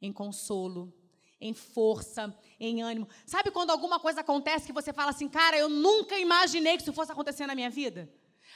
[0.00, 0.92] em consolo,
[1.38, 3.06] em força, em ânimo.
[3.26, 6.92] Sabe quando alguma coisa acontece que você fala assim, cara, eu nunca imaginei que isso
[6.94, 8.10] fosse acontecer na minha vida?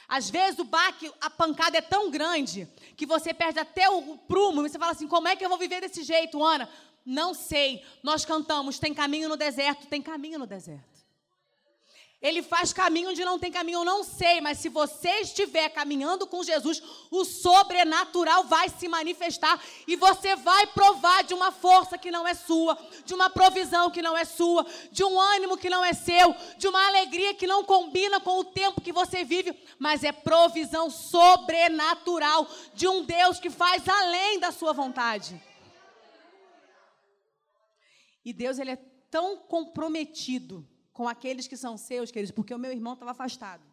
[0.07, 4.65] Às vezes o baque, a pancada é tão grande que você perde até o prumo
[4.65, 6.69] e você fala assim: como é que eu vou viver desse jeito, Ana?
[7.05, 7.83] Não sei.
[8.01, 10.93] Nós cantamos: tem caminho no deserto, tem caminho no deserto.
[12.23, 16.25] Ele faz caminho onde não tem caminho, eu não sei, mas se você estiver caminhando
[16.25, 22.09] com Jesus, o sobrenatural vai se manifestar e você vai provar de uma força que
[22.09, 25.83] não é sua, de uma provisão que não é sua, de um ânimo que não
[25.83, 30.01] é seu, de uma alegria que não combina com o tempo que você vive, mas
[30.01, 35.43] é provisão sobrenatural de um Deus que faz além da sua vontade.
[38.23, 38.75] E Deus ele é
[39.09, 43.63] tão comprometido com aqueles que são seus, queridos, porque o meu irmão estava afastado.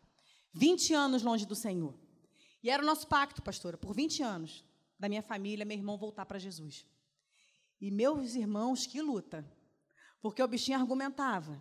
[0.52, 1.94] 20 anos longe do Senhor.
[2.62, 4.64] E era o nosso pacto, pastora, por 20 anos,
[4.98, 6.86] da minha família, meu irmão voltar para Jesus.
[7.80, 9.44] E meus irmãos, que luta.
[10.20, 11.60] Porque o bichinho argumentava.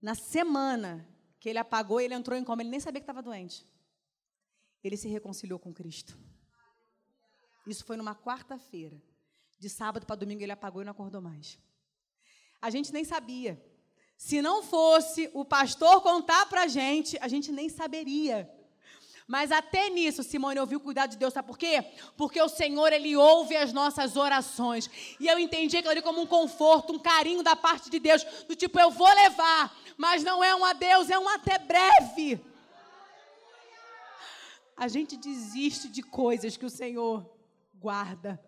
[0.00, 1.08] Na semana
[1.40, 3.66] que ele apagou, ele entrou em coma, ele nem sabia que estava doente.
[4.84, 6.16] Ele se reconciliou com Cristo.
[7.66, 9.02] Isso foi numa quarta-feira.
[9.58, 11.58] De sábado para domingo ele apagou e não acordou mais.
[12.60, 13.62] A gente nem sabia.
[14.16, 18.50] Se não fosse o pastor contar para a gente, a gente nem saberia.
[19.26, 21.84] Mas até nisso, Simone ouviu o cuidado de Deus, sabe por quê?
[22.16, 24.88] Porque o Senhor, Ele ouve as nossas orações.
[25.18, 28.54] E eu entendi aquilo ali como um conforto, um carinho da parte de Deus, do
[28.54, 32.40] tipo, eu vou levar, mas não é um adeus, é um até breve.
[34.76, 37.28] A gente desiste de coisas que o Senhor
[37.74, 38.40] guarda.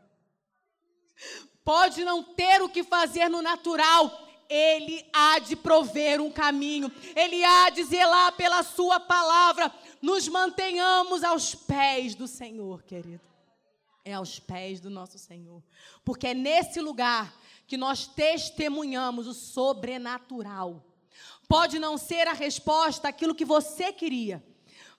[1.65, 7.45] Pode não ter o que fazer no natural, ele há de prover um caminho, Ele
[7.45, 9.73] há de zelar pela Sua palavra.
[10.01, 13.21] Nos mantenhamos aos pés do Senhor, querido.
[14.05, 15.63] É aos pés do nosso Senhor.
[16.03, 17.35] Porque é nesse lugar
[17.67, 20.83] que nós testemunhamos o sobrenatural.
[21.47, 24.43] Pode não ser a resposta aquilo que você queria,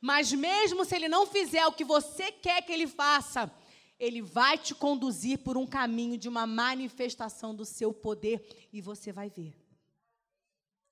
[0.01, 3.51] mas mesmo se ele não fizer o que você quer que ele faça,
[3.99, 9.11] ele vai te conduzir por um caminho de uma manifestação do seu poder e você
[9.11, 9.53] vai ver.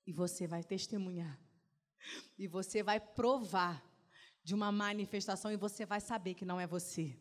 [0.06, 1.40] E você vai testemunhar.
[2.38, 3.82] E você vai provar
[4.44, 7.18] de uma manifestação e você vai saber que não é você.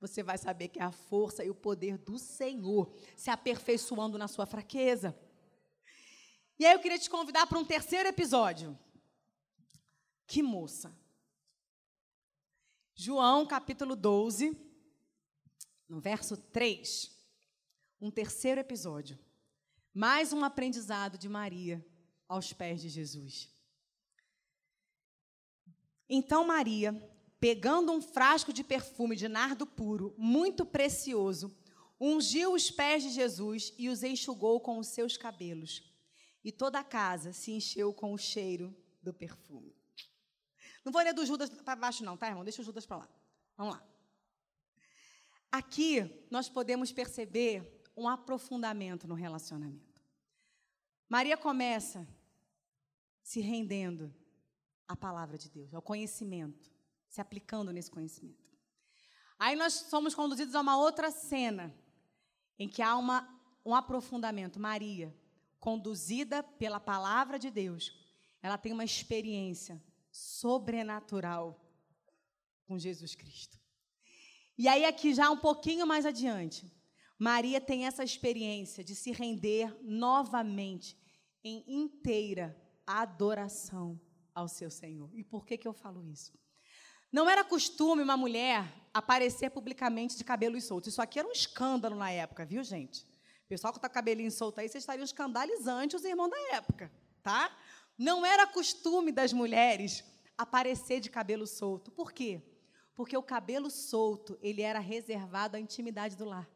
[0.00, 4.26] Você vai saber que é a força e o poder do Senhor se aperfeiçoando na
[4.26, 5.16] sua fraqueza.
[6.58, 8.76] E aí eu queria te convidar para um terceiro episódio.
[10.26, 10.96] Que moça.
[12.94, 14.69] João capítulo 12
[15.90, 17.10] no verso 3,
[18.00, 19.18] um terceiro episódio.
[19.92, 21.84] Mais um aprendizado de Maria
[22.28, 23.52] aos pés de Jesus.
[26.08, 26.92] Então Maria,
[27.40, 31.52] pegando um frasco de perfume de nardo puro, muito precioso,
[32.00, 35.82] ungiu os pés de Jesus e os enxugou com os seus cabelos.
[36.44, 39.74] E toda a casa se encheu com o cheiro do perfume.
[40.84, 42.44] Não vou ler do Judas para baixo, não, tá, irmão?
[42.44, 43.08] Deixa o Judas para lá.
[43.56, 43.90] Vamos lá.
[45.50, 50.00] Aqui nós podemos perceber um aprofundamento no relacionamento.
[51.08, 52.06] Maria começa
[53.22, 54.14] se rendendo
[54.86, 56.70] à palavra de Deus, ao conhecimento,
[57.08, 58.50] se aplicando nesse conhecimento.
[59.38, 61.74] Aí nós somos conduzidos a uma outra cena,
[62.58, 63.28] em que há uma,
[63.64, 64.60] um aprofundamento.
[64.60, 65.14] Maria,
[65.58, 67.92] conduzida pela palavra de Deus,
[68.42, 71.60] ela tem uma experiência sobrenatural
[72.66, 73.59] com Jesus Cristo.
[74.60, 76.70] E aí, aqui já um pouquinho mais adiante,
[77.18, 80.98] Maria tem essa experiência de se render novamente
[81.42, 82.54] em inteira
[82.86, 83.98] adoração
[84.34, 85.08] ao seu Senhor.
[85.14, 86.38] E por que, que eu falo isso?
[87.10, 90.92] Não era costume uma mulher aparecer publicamente de cabelos soltos.
[90.92, 93.04] Isso aqui era um escândalo na época, viu, gente?
[93.46, 96.92] O pessoal que está com cabelinho solto aí, vocês estariam escandalizantes os irmãos da época,
[97.22, 97.50] tá?
[97.96, 100.04] Não era costume das mulheres
[100.36, 101.90] aparecer de cabelo solto.
[101.90, 102.42] Por quê?
[103.00, 106.46] Porque o cabelo solto, ele era reservado à intimidade do lar.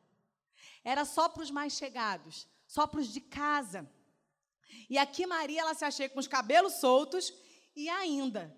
[0.84, 3.90] Era só para os mais chegados, só para os de casa.
[4.90, 7.32] E aqui Maria, ela se achei com os cabelos soltos
[7.74, 8.54] e ainda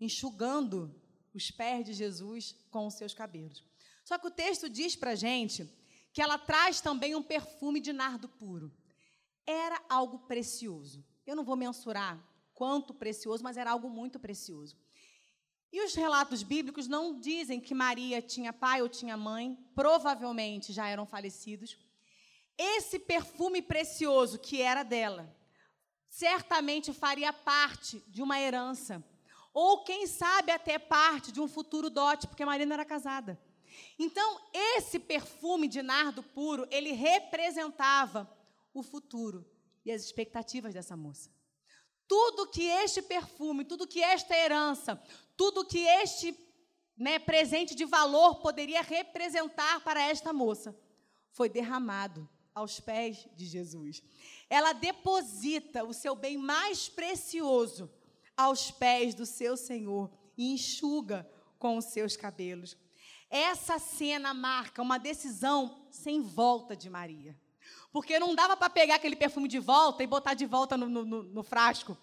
[0.00, 0.92] enxugando
[1.32, 3.62] os pés de Jesus com os seus cabelos.
[4.04, 5.72] Só que o texto diz para gente
[6.12, 8.74] que ela traz também um perfume de nardo puro.
[9.46, 11.06] Era algo precioso.
[11.24, 12.20] Eu não vou mensurar
[12.54, 14.76] quanto precioso, mas era algo muito precioso.
[15.72, 20.88] E os relatos bíblicos não dizem que Maria tinha pai ou tinha mãe, provavelmente já
[20.88, 21.78] eram falecidos.
[22.58, 25.34] Esse perfume precioso que era dela,
[26.08, 29.02] certamente faria parte de uma herança,
[29.54, 33.40] ou quem sabe até parte de um futuro dote, porque Maria não era casada.
[33.98, 38.28] Então, esse perfume de nardo puro, ele representava
[38.74, 39.48] o futuro
[39.84, 41.30] e as expectativas dessa moça.
[42.10, 45.00] Tudo que este perfume, tudo que esta herança,
[45.36, 46.36] tudo que este
[46.96, 50.76] né, presente de valor poderia representar para esta moça
[51.30, 54.02] foi derramado aos pés de Jesus.
[54.48, 57.88] Ela deposita o seu bem mais precioso
[58.36, 61.30] aos pés do seu Senhor e enxuga
[61.60, 62.76] com os seus cabelos.
[63.30, 67.38] Essa cena marca uma decisão sem volta de Maria.
[67.92, 71.22] Porque não dava para pegar aquele perfume de volta e botar de volta no, no,
[71.22, 71.96] no frasco.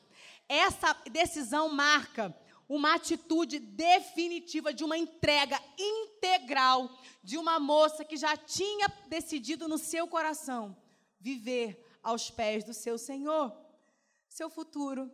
[0.47, 2.35] Essa decisão marca
[2.69, 6.89] uma atitude definitiva de uma entrega integral
[7.23, 10.75] de uma moça que já tinha decidido no seu coração
[11.19, 13.55] viver aos pés do seu Senhor.
[14.27, 15.11] Seu futuro,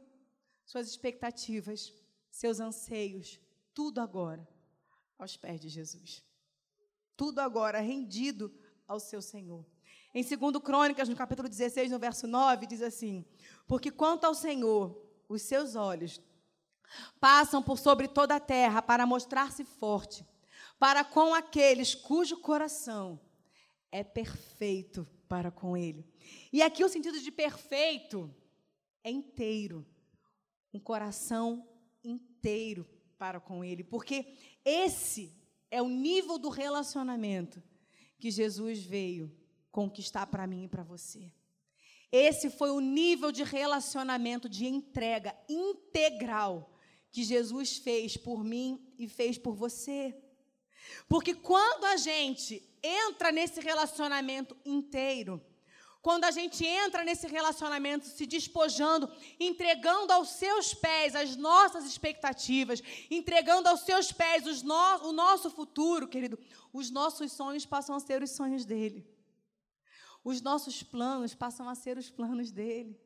[0.66, 1.93] suas expectativas,
[2.30, 3.39] seus anseios,
[3.74, 4.47] tudo agora
[5.18, 6.24] aos pés de Jesus.
[7.16, 8.54] Tudo agora rendido
[8.88, 9.66] ao seu Senhor.
[10.14, 13.26] Em 2 Crônicas, no capítulo 16, no verso 9, diz assim:
[13.68, 16.22] Porque quanto ao Senhor, os seus olhos
[17.20, 20.26] Passam por sobre toda a terra para mostrar-se forte,
[20.78, 23.20] para com aqueles cujo coração
[23.91, 26.05] é perfeito para com ele.
[26.51, 28.34] E aqui o sentido de perfeito
[29.03, 29.86] é inteiro,
[30.74, 31.68] um coração
[32.03, 32.88] inteiro
[33.18, 34.36] para com ele, porque
[34.66, 35.36] esse
[35.72, 37.64] é o nível do relacionamento
[38.20, 39.32] que Jesus veio
[39.74, 41.34] conquistar para mim e para você.
[42.11, 46.78] Esse foi o nível de relacionamento, de entrega integral
[47.11, 50.15] que Jesus fez por mim e fez por você.
[51.09, 55.43] Porque quando a gente entra nesse relacionamento inteiro,
[56.03, 62.84] quando a gente entra nesse relacionamento se despojando, entregando aos seus pés as nossas expectativas,
[63.09, 66.38] entregando aos seus pés no, o nosso futuro, querido,
[66.71, 69.12] os nossos sonhos passam a ser os sonhos dele.
[70.24, 72.99] Os nossos planos passam a ser os planos dele.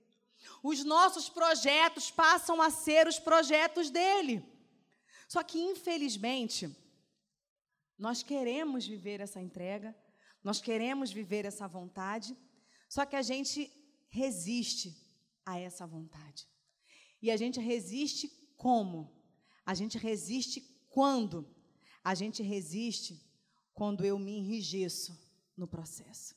[0.62, 4.46] Os nossos projetos passam a ser os projetos dele.
[5.28, 6.70] Só que, infelizmente,
[7.98, 9.96] Nós queremos viver essa entrega,
[10.44, 12.38] nós queremos viver essa vontade,
[12.88, 13.72] só que a gente
[14.08, 14.96] resiste
[15.44, 16.48] a essa vontade.
[17.22, 19.12] E a gente resiste como?
[19.66, 21.50] A gente resiste quando?
[22.04, 23.20] A gente resiste
[23.74, 25.20] quando eu me enrijeço
[25.56, 26.36] no processo.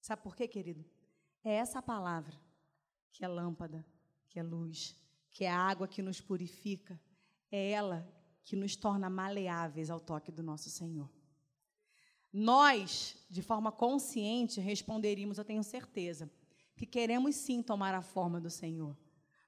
[0.00, 0.84] Sabe por quê, querido?
[1.44, 2.38] É essa palavra
[3.12, 3.84] que é lâmpada,
[4.28, 4.96] que é luz,
[5.30, 7.00] que é a água que nos purifica,
[7.50, 8.08] é ela
[8.42, 11.10] que nos torna maleáveis ao toque do nosso Senhor.
[12.32, 16.30] Nós, de forma consciente, responderíamos, eu tenho certeza,
[16.76, 18.96] que queremos sim tomar a forma do Senhor.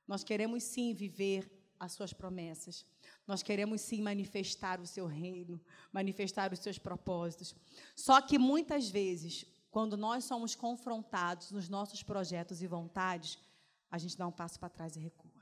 [0.06, 2.84] Nós queremos sim viver as suas promessas.
[3.26, 5.60] Nós queremos sim manifestar o seu reino,
[5.92, 7.54] manifestar os seus propósitos.
[7.96, 13.38] Só que muitas vezes, quando nós somos confrontados nos nossos projetos e vontades,
[13.90, 15.32] a gente dá um passo para trás e recua.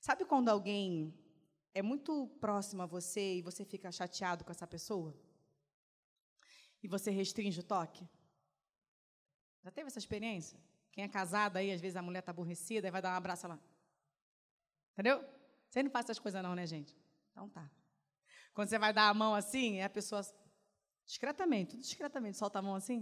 [0.00, 1.12] Sabe quando alguém
[1.74, 5.12] é muito próximo a você e você fica chateado com essa pessoa?
[6.80, 8.08] E você restringe o toque?
[9.64, 10.56] Já teve essa experiência?
[10.92, 13.48] Quem é casado aí, às vezes a mulher está aborrecida e vai dar um abraço
[13.48, 13.58] lá.
[14.92, 15.24] Entendeu?
[15.68, 16.96] Você não faz essas coisas não, né, gente?
[17.32, 17.68] Então tá.
[18.54, 20.22] Quando você vai dar a mão assim, a pessoa
[21.10, 23.00] discretamente, tudo discretamente, solta a mão assim.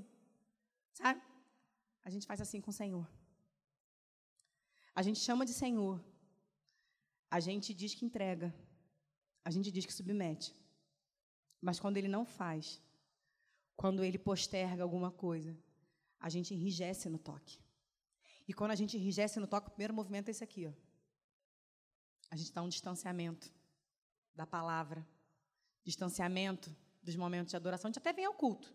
[1.01, 1.21] Sabe?
[2.07, 3.07] A gente faz assim com o Senhor.
[4.95, 5.97] A gente chama de Senhor
[7.31, 8.55] a gente diz que entrega,
[9.45, 10.55] a gente diz que submete.
[11.61, 12.81] Mas quando ele não faz,
[13.77, 15.57] quando ele posterga alguma coisa,
[16.19, 17.59] a gente enrijece no toque.
[18.47, 20.73] E quando a gente enrijece no toque, o primeiro movimento é esse aqui, ó.
[22.31, 23.53] A gente dá um distanciamento
[24.35, 25.07] da palavra,
[25.85, 26.75] distanciamento
[27.09, 27.89] dos momentos de adoração.
[27.89, 28.73] A gente até vem ao culto.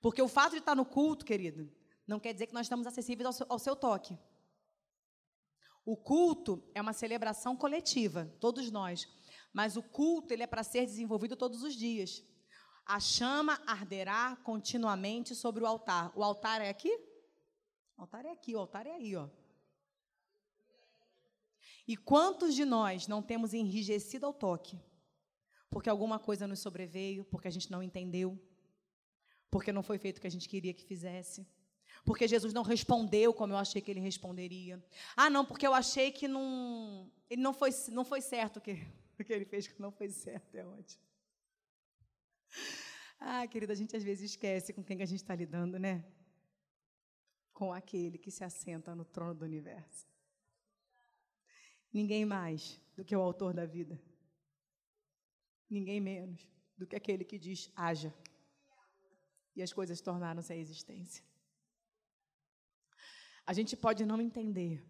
[0.00, 1.72] Porque o fato de estar no culto, querido,
[2.06, 4.18] não quer dizer que nós estamos acessíveis ao seu, ao seu toque.
[5.84, 9.08] O culto é uma celebração coletiva, todos nós.
[9.52, 12.22] Mas o culto ele é para ser desenvolvido todos os dias.
[12.84, 16.12] A chama arderá continuamente sobre o altar.
[16.14, 16.92] O altar é aqui?
[17.96, 19.28] O altar é aqui, o altar é aí, ó.
[21.88, 24.78] E quantos de nós não temos enrijecido ao toque?
[25.76, 28.40] Porque alguma coisa nos sobreveio, porque a gente não entendeu,
[29.50, 31.46] porque não foi feito o que a gente queria que fizesse
[32.02, 34.82] porque Jesus não respondeu como eu achei que ele responderia.
[35.14, 38.72] Ah, não, porque eu achei que não, ele não foi, não foi certo o que,
[39.20, 41.02] o que ele fez, que não foi certo, é ótimo.
[43.18, 46.02] Ah, querida, a gente às vezes esquece com quem a gente está lidando, né?
[47.52, 50.06] Com aquele que se assenta no trono do universo.
[51.92, 54.00] Ninguém mais do que o autor da vida.
[55.68, 56.46] Ninguém menos
[56.76, 58.14] do que aquele que diz: haja.
[59.54, 61.24] E as coisas tornaram-se a existência.
[63.46, 64.84] A gente pode não entender,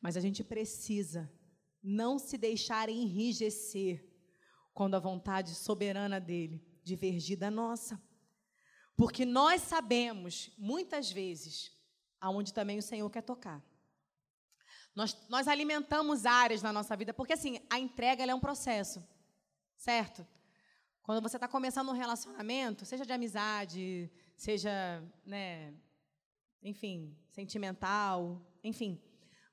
[0.00, 1.30] mas a gente precisa
[1.82, 4.06] não se deixar enrijecer
[4.72, 8.00] quando a vontade soberana dele divergir da nossa.
[8.96, 11.72] Porque nós sabemos, muitas vezes,
[12.20, 13.64] aonde também o Senhor quer tocar.
[14.94, 19.02] Nós, nós alimentamos áreas na nossa vida, porque assim, a entrega é um processo,
[19.80, 20.26] certo?
[21.02, 25.74] Quando você está começando um relacionamento, seja de amizade, seja né,
[26.62, 29.02] enfim, sentimental, enfim.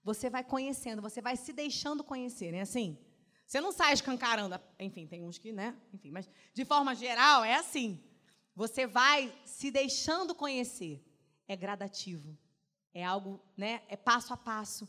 [0.03, 2.61] Você vai conhecendo, você vai se deixando conhecer, né?
[2.61, 2.97] Assim,
[3.45, 5.75] você não sai escancarando, enfim, tem uns que, né?
[5.93, 8.03] Enfim, mas de forma geral é assim.
[8.53, 11.03] Você vai se deixando conhecer.
[11.47, 12.37] É gradativo.
[12.93, 13.81] É algo, né?
[13.87, 14.87] É passo a passo.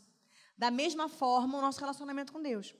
[0.57, 2.75] Da mesma forma o nosso relacionamento com Deus.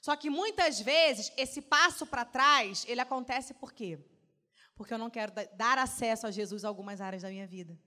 [0.00, 3.98] Só que muitas vezes esse passo para trás, ele acontece por quê?
[4.74, 7.78] Porque eu não quero dar acesso a Jesus a algumas áreas da minha vida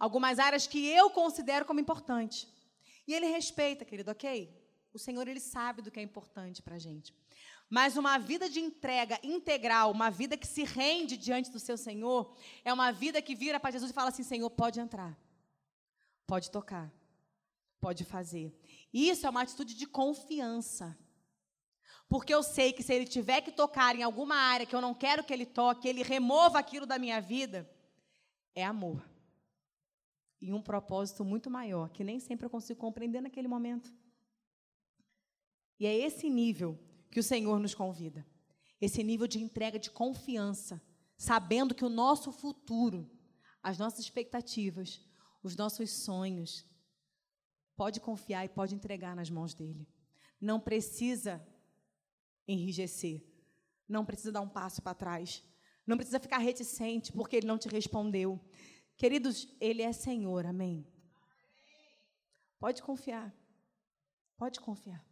[0.00, 2.48] algumas áreas que eu considero como importantes.
[3.06, 4.58] E ele respeita, querido, ok?
[4.94, 7.14] O Senhor, ele sabe do que é importante para a gente.
[7.68, 12.34] Mas uma vida de entrega integral, uma vida que se rende diante do seu Senhor,
[12.64, 15.16] é uma vida que vira para Jesus e fala assim: Senhor, pode entrar,
[16.26, 16.90] pode tocar,
[17.80, 18.54] pode fazer.
[18.92, 20.98] Isso é uma atitude de confiança.
[22.08, 24.94] Porque eu sei que se ele tiver que tocar em alguma área que eu não
[24.94, 27.70] quero que ele toque, ele remova aquilo da minha vida,
[28.54, 29.08] é amor
[30.40, 33.92] e um propósito muito maior, que nem sempre eu consigo compreender naquele momento.
[35.78, 36.78] E é esse nível
[37.10, 38.26] que o Senhor nos convida.
[38.80, 40.80] Esse nível de entrega de confiança,
[41.16, 43.10] sabendo que o nosso futuro,
[43.62, 45.00] as nossas expectativas,
[45.42, 46.64] os nossos sonhos,
[47.80, 49.88] pode confiar e pode entregar nas mãos dele.
[50.38, 51.42] Não precisa
[52.46, 53.24] enrijecer,
[53.88, 55.42] não precisa dar um passo para trás,
[55.86, 58.38] não precisa ficar reticente porque ele não te respondeu.
[58.98, 60.86] Queridos, Ele é Senhor, amém?
[62.58, 63.34] Pode confiar.
[64.36, 65.02] Pode confiar.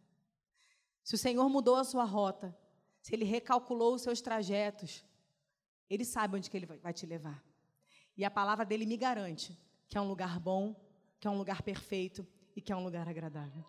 [1.03, 2.55] se o Senhor mudou a sua rota,
[3.01, 5.03] se Ele recalculou os seus trajetos,
[5.89, 7.43] Ele sabe onde que Ele vai te levar.
[8.15, 9.57] E a palavra dele me garante
[9.87, 10.75] que é um lugar bom,
[11.19, 13.63] que é um lugar perfeito e que é um lugar agradável.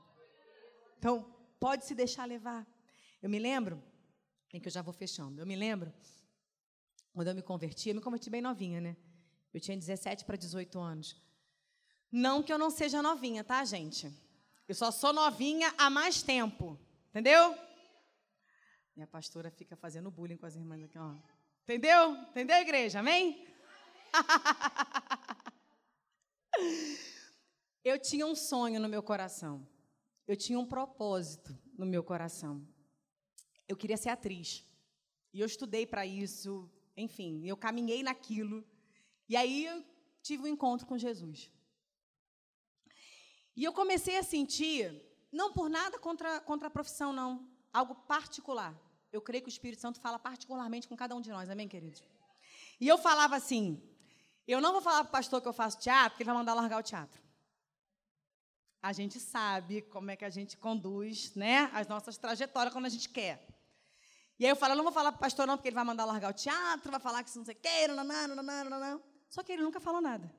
[0.98, 1.22] Então,
[1.58, 2.66] pode se deixar levar.
[3.22, 3.82] Eu me lembro,
[4.52, 5.92] em que eu já vou fechando, eu me lembro,
[7.12, 8.96] quando eu me converti, eu me converti bem novinha, né?
[9.52, 11.20] Eu tinha 17 para 18 anos.
[12.10, 14.12] Não que eu não seja novinha, tá, gente?
[14.66, 16.78] Eu só sou novinha há mais tempo.
[17.10, 17.56] Entendeu?
[18.94, 21.14] Minha pastora fica fazendo bullying com as irmãs aqui, ó.
[21.64, 22.12] Entendeu?
[22.30, 23.00] Entendeu, igreja?
[23.00, 23.46] Amém?
[27.84, 29.66] eu tinha um sonho no meu coração.
[30.26, 32.66] Eu tinha um propósito no meu coração.
[33.66, 34.66] Eu queria ser atriz.
[35.32, 38.64] E eu estudei para isso, enfim, eu caminhei naquilo.
[39.28, 39.84] E aí eu
[40.22, 41.50] tive um encontro com Jesus.
[43.56, 45.02] E eu comecei a sentir,
[45.32, 48.78] não por nada contra, contra a profissão, não, algo particular.
[49.12, 52.02] Eu creio que o Espírito Santo fala particularmente com cada um de nós, amém, queridos?
[52.80, 53.82] E eu falava assim:
[54.46, 56.54] eu não vou falar para o pastor que eu faço teatro, porque ele vai mandar
[56.54, 57.29] largar o teatro.
[58.82, 62.90] A gente sabe como é que a gente conduz né, as nossas trajetórias quando a
[62.90, 63.46] gente quer.
[64.38, 65.84] E aí eu falo, eu não vou falar para o pastor não, porque ele vai
[65.84, 69.02] mandar largar o teatro, vai falar que não sei o não, não, não, não.
[69.28, 70.34] Só que ele nunca falou nada.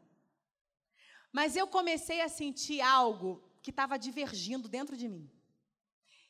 [1.31, 5.29] Mas eu comecei a sentir algo que estava divergindo dentro de mim.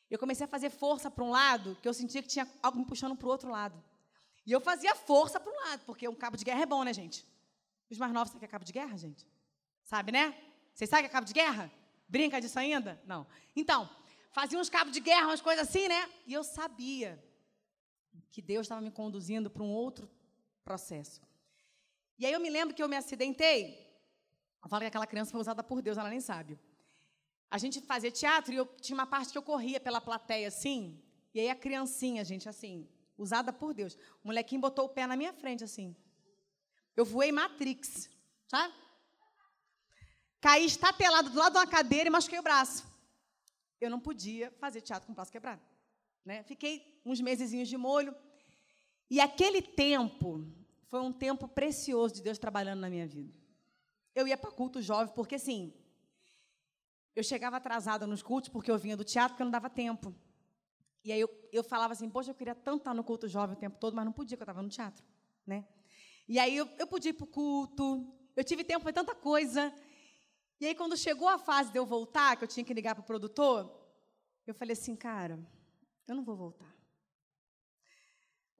[0.10, 2.86] Eu comecei a fazer força para um lado, que eu sentia que tinha algo me
[2.86, 3.82] puxando para o outro lado.
[4.46, 6.94] E eu fazia força para um lado, porque um cabo de guerra é bom, né,
[6.94, 7.26] gente?
[7.90, 9.26] Os mais novos sabem que é cabo de guerra, gente?
[9.86, 10.38] Sabe, né?
[10.74, 11.72] Vocês sabem que é cabo de guerra?
[12.12, 13.02] Brinca disso ainda?
[13.06, 13.26] Não.
[13.56, 13.90] Então,
[14.34, 16.10] fazia uns cabos de guerra, umas coisas assim, né?
[16.28, 17.24] E eu sabia
[18.30, 20.12] que Deus estava me conduzindo para um outro
[20.66, 21.22] processo.
[22.20, 23.64] E aí eu me lembro que eu me acidentei.
[24.62, 26.60] Eu falo que aquela criança foi usada por Deus, ela nem sabe.
[27.50, 31.02] A gente fazia teatro e eu tinha uma parte que eu corria pela plateia assim.
[31.34, 33.96] E aí a criancinha, gente, assim, usada por Deus.
[34.22, 35.96] O molequinho botou o pé na minha frente, assim.
[36.94, 38.10] Eu voei Matrix,
[38.50, 38.74] sabe?
[40.42, 42.84] Caí estatelado do lado de uma cadeira e machuquei o braço.
[43.80, 45.62] Eu não podia fazer teatro com o braço quebrado.
[46.26, 46.42] Né?
[46.44, 48.16] Fiquei uns mesezinhos de molho.
[49.08, 50.44] E aquele tempo
[50.88, 53.32] foi um tempo precioso de Deus trabalhando na minha vida.
[54.16, 55.74] Eu ia para culto jovem, porque assim,
[57.16, 60.14] eu chegava atrasada nos cultos, porque eu vinha do teatro, porque não dava tempo.
[61.04, 63.60] E aí eu, eu falava assim, poxa, eu queria tanto estar no culto jovem o
[63.60, 65.04] tempo todo, mas não podia, porque eu estava no teatro.
[65.46, 65.66] Né?
[66.28, 69.74] E aí eu, eu podia ir para o culto, eu tive tempo para tanta coisa.
[70.62, 73.02] E aí, quando chegou a fase de eu voltar, que eu tinha que ligar para
[73.02, 73.60] o produtor,
[74.46, 75.44] eu falei assim, cara,
[76.08, 76.72] eu não vou voltar.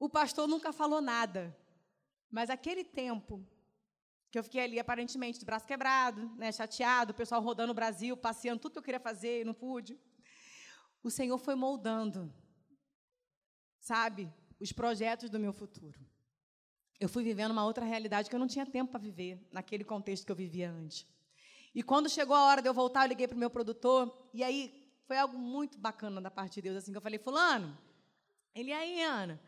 [0.00, 1.56] O pastor nunca falou nada,
[2.28, 3.46] mas aquele tempo
[4.32, 8.16] que eu fiquei ali aparentemente de braço quebrado, né, chateado, o pessoal rodando o Brasil,
[8.16, 9.96] passeando tudo que eu queria fazer e não pude.
[11.04, 12.34] O Senhor foi moldando,
[13.78, 14.28] sabe,
[14.58, 16.00] os projetos do meu futuro.
[16.98, 20.26] Eu fui vivendo uma outra realidade que eu não tinha tempo para viver naquele contexto
[20.26, 21.06] que eu vivia antes.
[21.74, 24.44] E quando chegou a hora de eu voltar, eu liguei para o meu produtor, e
[24.44, 24.72] aí
[25.06, 27.76] foi algo muito bacana da parte de Deus, assim, que eu falei, fulano,
[28.54, 29.40] ele aí, Ana.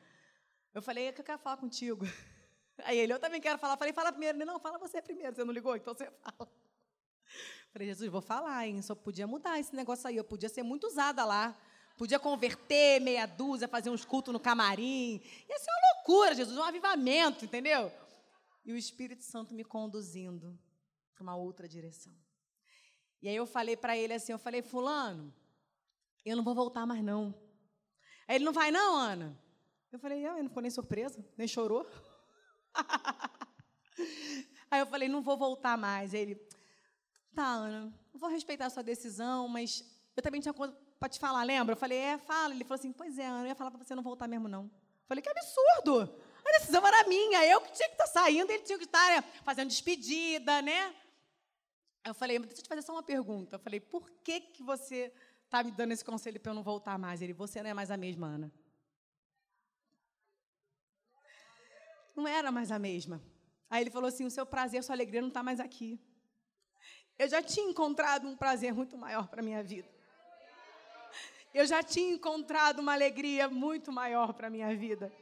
[0.75, 2.05] Eu falei, é que eu quero falar contigo.
[2.83, 3.77] Aí ele, eu também quero falar.
[3.77, 4.37] Falei, fala primeiro.
[4.37, 5.37] Ele, não, fala você primeiro.
[5.37, 5.77] Você não ligou?
[5.77, 6.51] Então você fala.
[7.73, 8.83] Falei, Jesus, vou falar, hein?
[8.83, 10.17] Só podia mudar esse negócio aí.
[10.17, 11.57] Eu podia ser muito usada lá.
[11.97, 15.21] Podia converter meia dúzia, fazer uns cultos no camarim.
[15.49, 17.93] Ia ser uma loucura, Jesus, um avivamento, entendeu?
[18.65, 20.59] E o Espírito Santo me conduzindo
[21.15, 22.13] para uma outra direção.
[23.23, 25.35] E aí eu falei para ele assim, eu falei, fulano,
[26.25, 27.35] eu não vou voltar mais, não.
[28.29, 29.39] Aí ele não vai, não, Ana?
[29.93, 31.89] Eu falei, eu não ficou nem surpresa, nem chorou.
[34.71, 36.13] Aí eu falei, não vou voltar mais.
[36.13, 36.35] Ele,
[37.35, 39.85] tá, Ana, vou respeitar a sua decisão, mas
[40.17, 41.75] eu também tinha coisa para te falar, lembra?
[41.75, 42.55] Eu falei, é, fala.
[42.55, 44.65] Ele falou assim, pois é, Ana, eu ia falar para você não voltar mesmo, não.
[44.65, 46.21] Eu falei, que absurdo!
[46.45, 49.17] A decisão era minha, eu que tinha que estar tá saindo, ele tinha que estar
[49.17, 50.95] né, fazendo despedida, né?
[52.05, 53.57] Eu falei, deixa eu te fazer só uma pergunta.
[53.57, 55.13] Eu falei, por que, que você
[55.45, 57.23] está me dando esse conselho para eu não voltar mais?
[57.23, 58.53] Ele, você não é mais a mesma, Ana.
[62.15, 63.23] Não era mais a mesma.
[63.69, 65.99] Aí ele falou assim: o seu prazer, a sua alegria não está mais aqui.
[67.19, 69.89] Eu já tinha encontrado um prazer muito maior para a minha vida.
[71.53, 75.13] Eu já tinha encontrado uma alegria muito maior para a minha vida.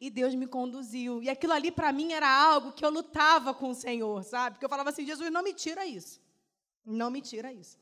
[0.00, 1.22] E Deus me conduziu.
[1.22, 4.54] E aquilo ali para mim era algo que eu lutava com o Senhor, sabe?
[4.54, 6.20] Porque eu falava assim: Jesus, não me tira isso.
[6.84, 7.78] Não me tira isso.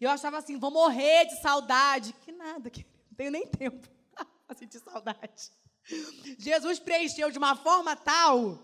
[0.00, 2.12] E eu achava assim: vou morrer de saudade.
[2.24, 3.88] Que nada, que não tenho nem tempo
[4.46, 5.50] para sentir saudade.
[6.38, 8.58] Jesus preencheu de uma forma tal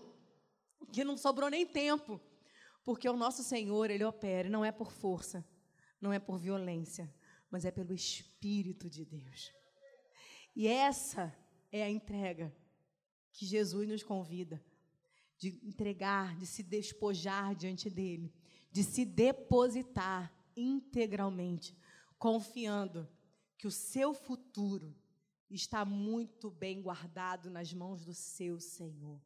[0.91, 2.19] que não sobrou nem tempo.
[2.83, 5.45] Porque o nosso Senhor, ele opera, não é por força,
[5.99, 7.13] não é por violência,
[7.51, 9.51] mas é pelo Espírito de Deus.
[10.55, 11.35] E essa
[11.69, 12.53] é a entrega
[13.37, 14.59] que Jesus nos convida
[15.37, 18.33] de entregar, de se despojar diante dele,
[18.71, 21.77] de se depositar integralmente,
[22.17, 23.07] confiando
[23.55, 24.95] que o seu futuro
[25.51, 29.21] está muito bem guardado nas mãos do seu Senhor.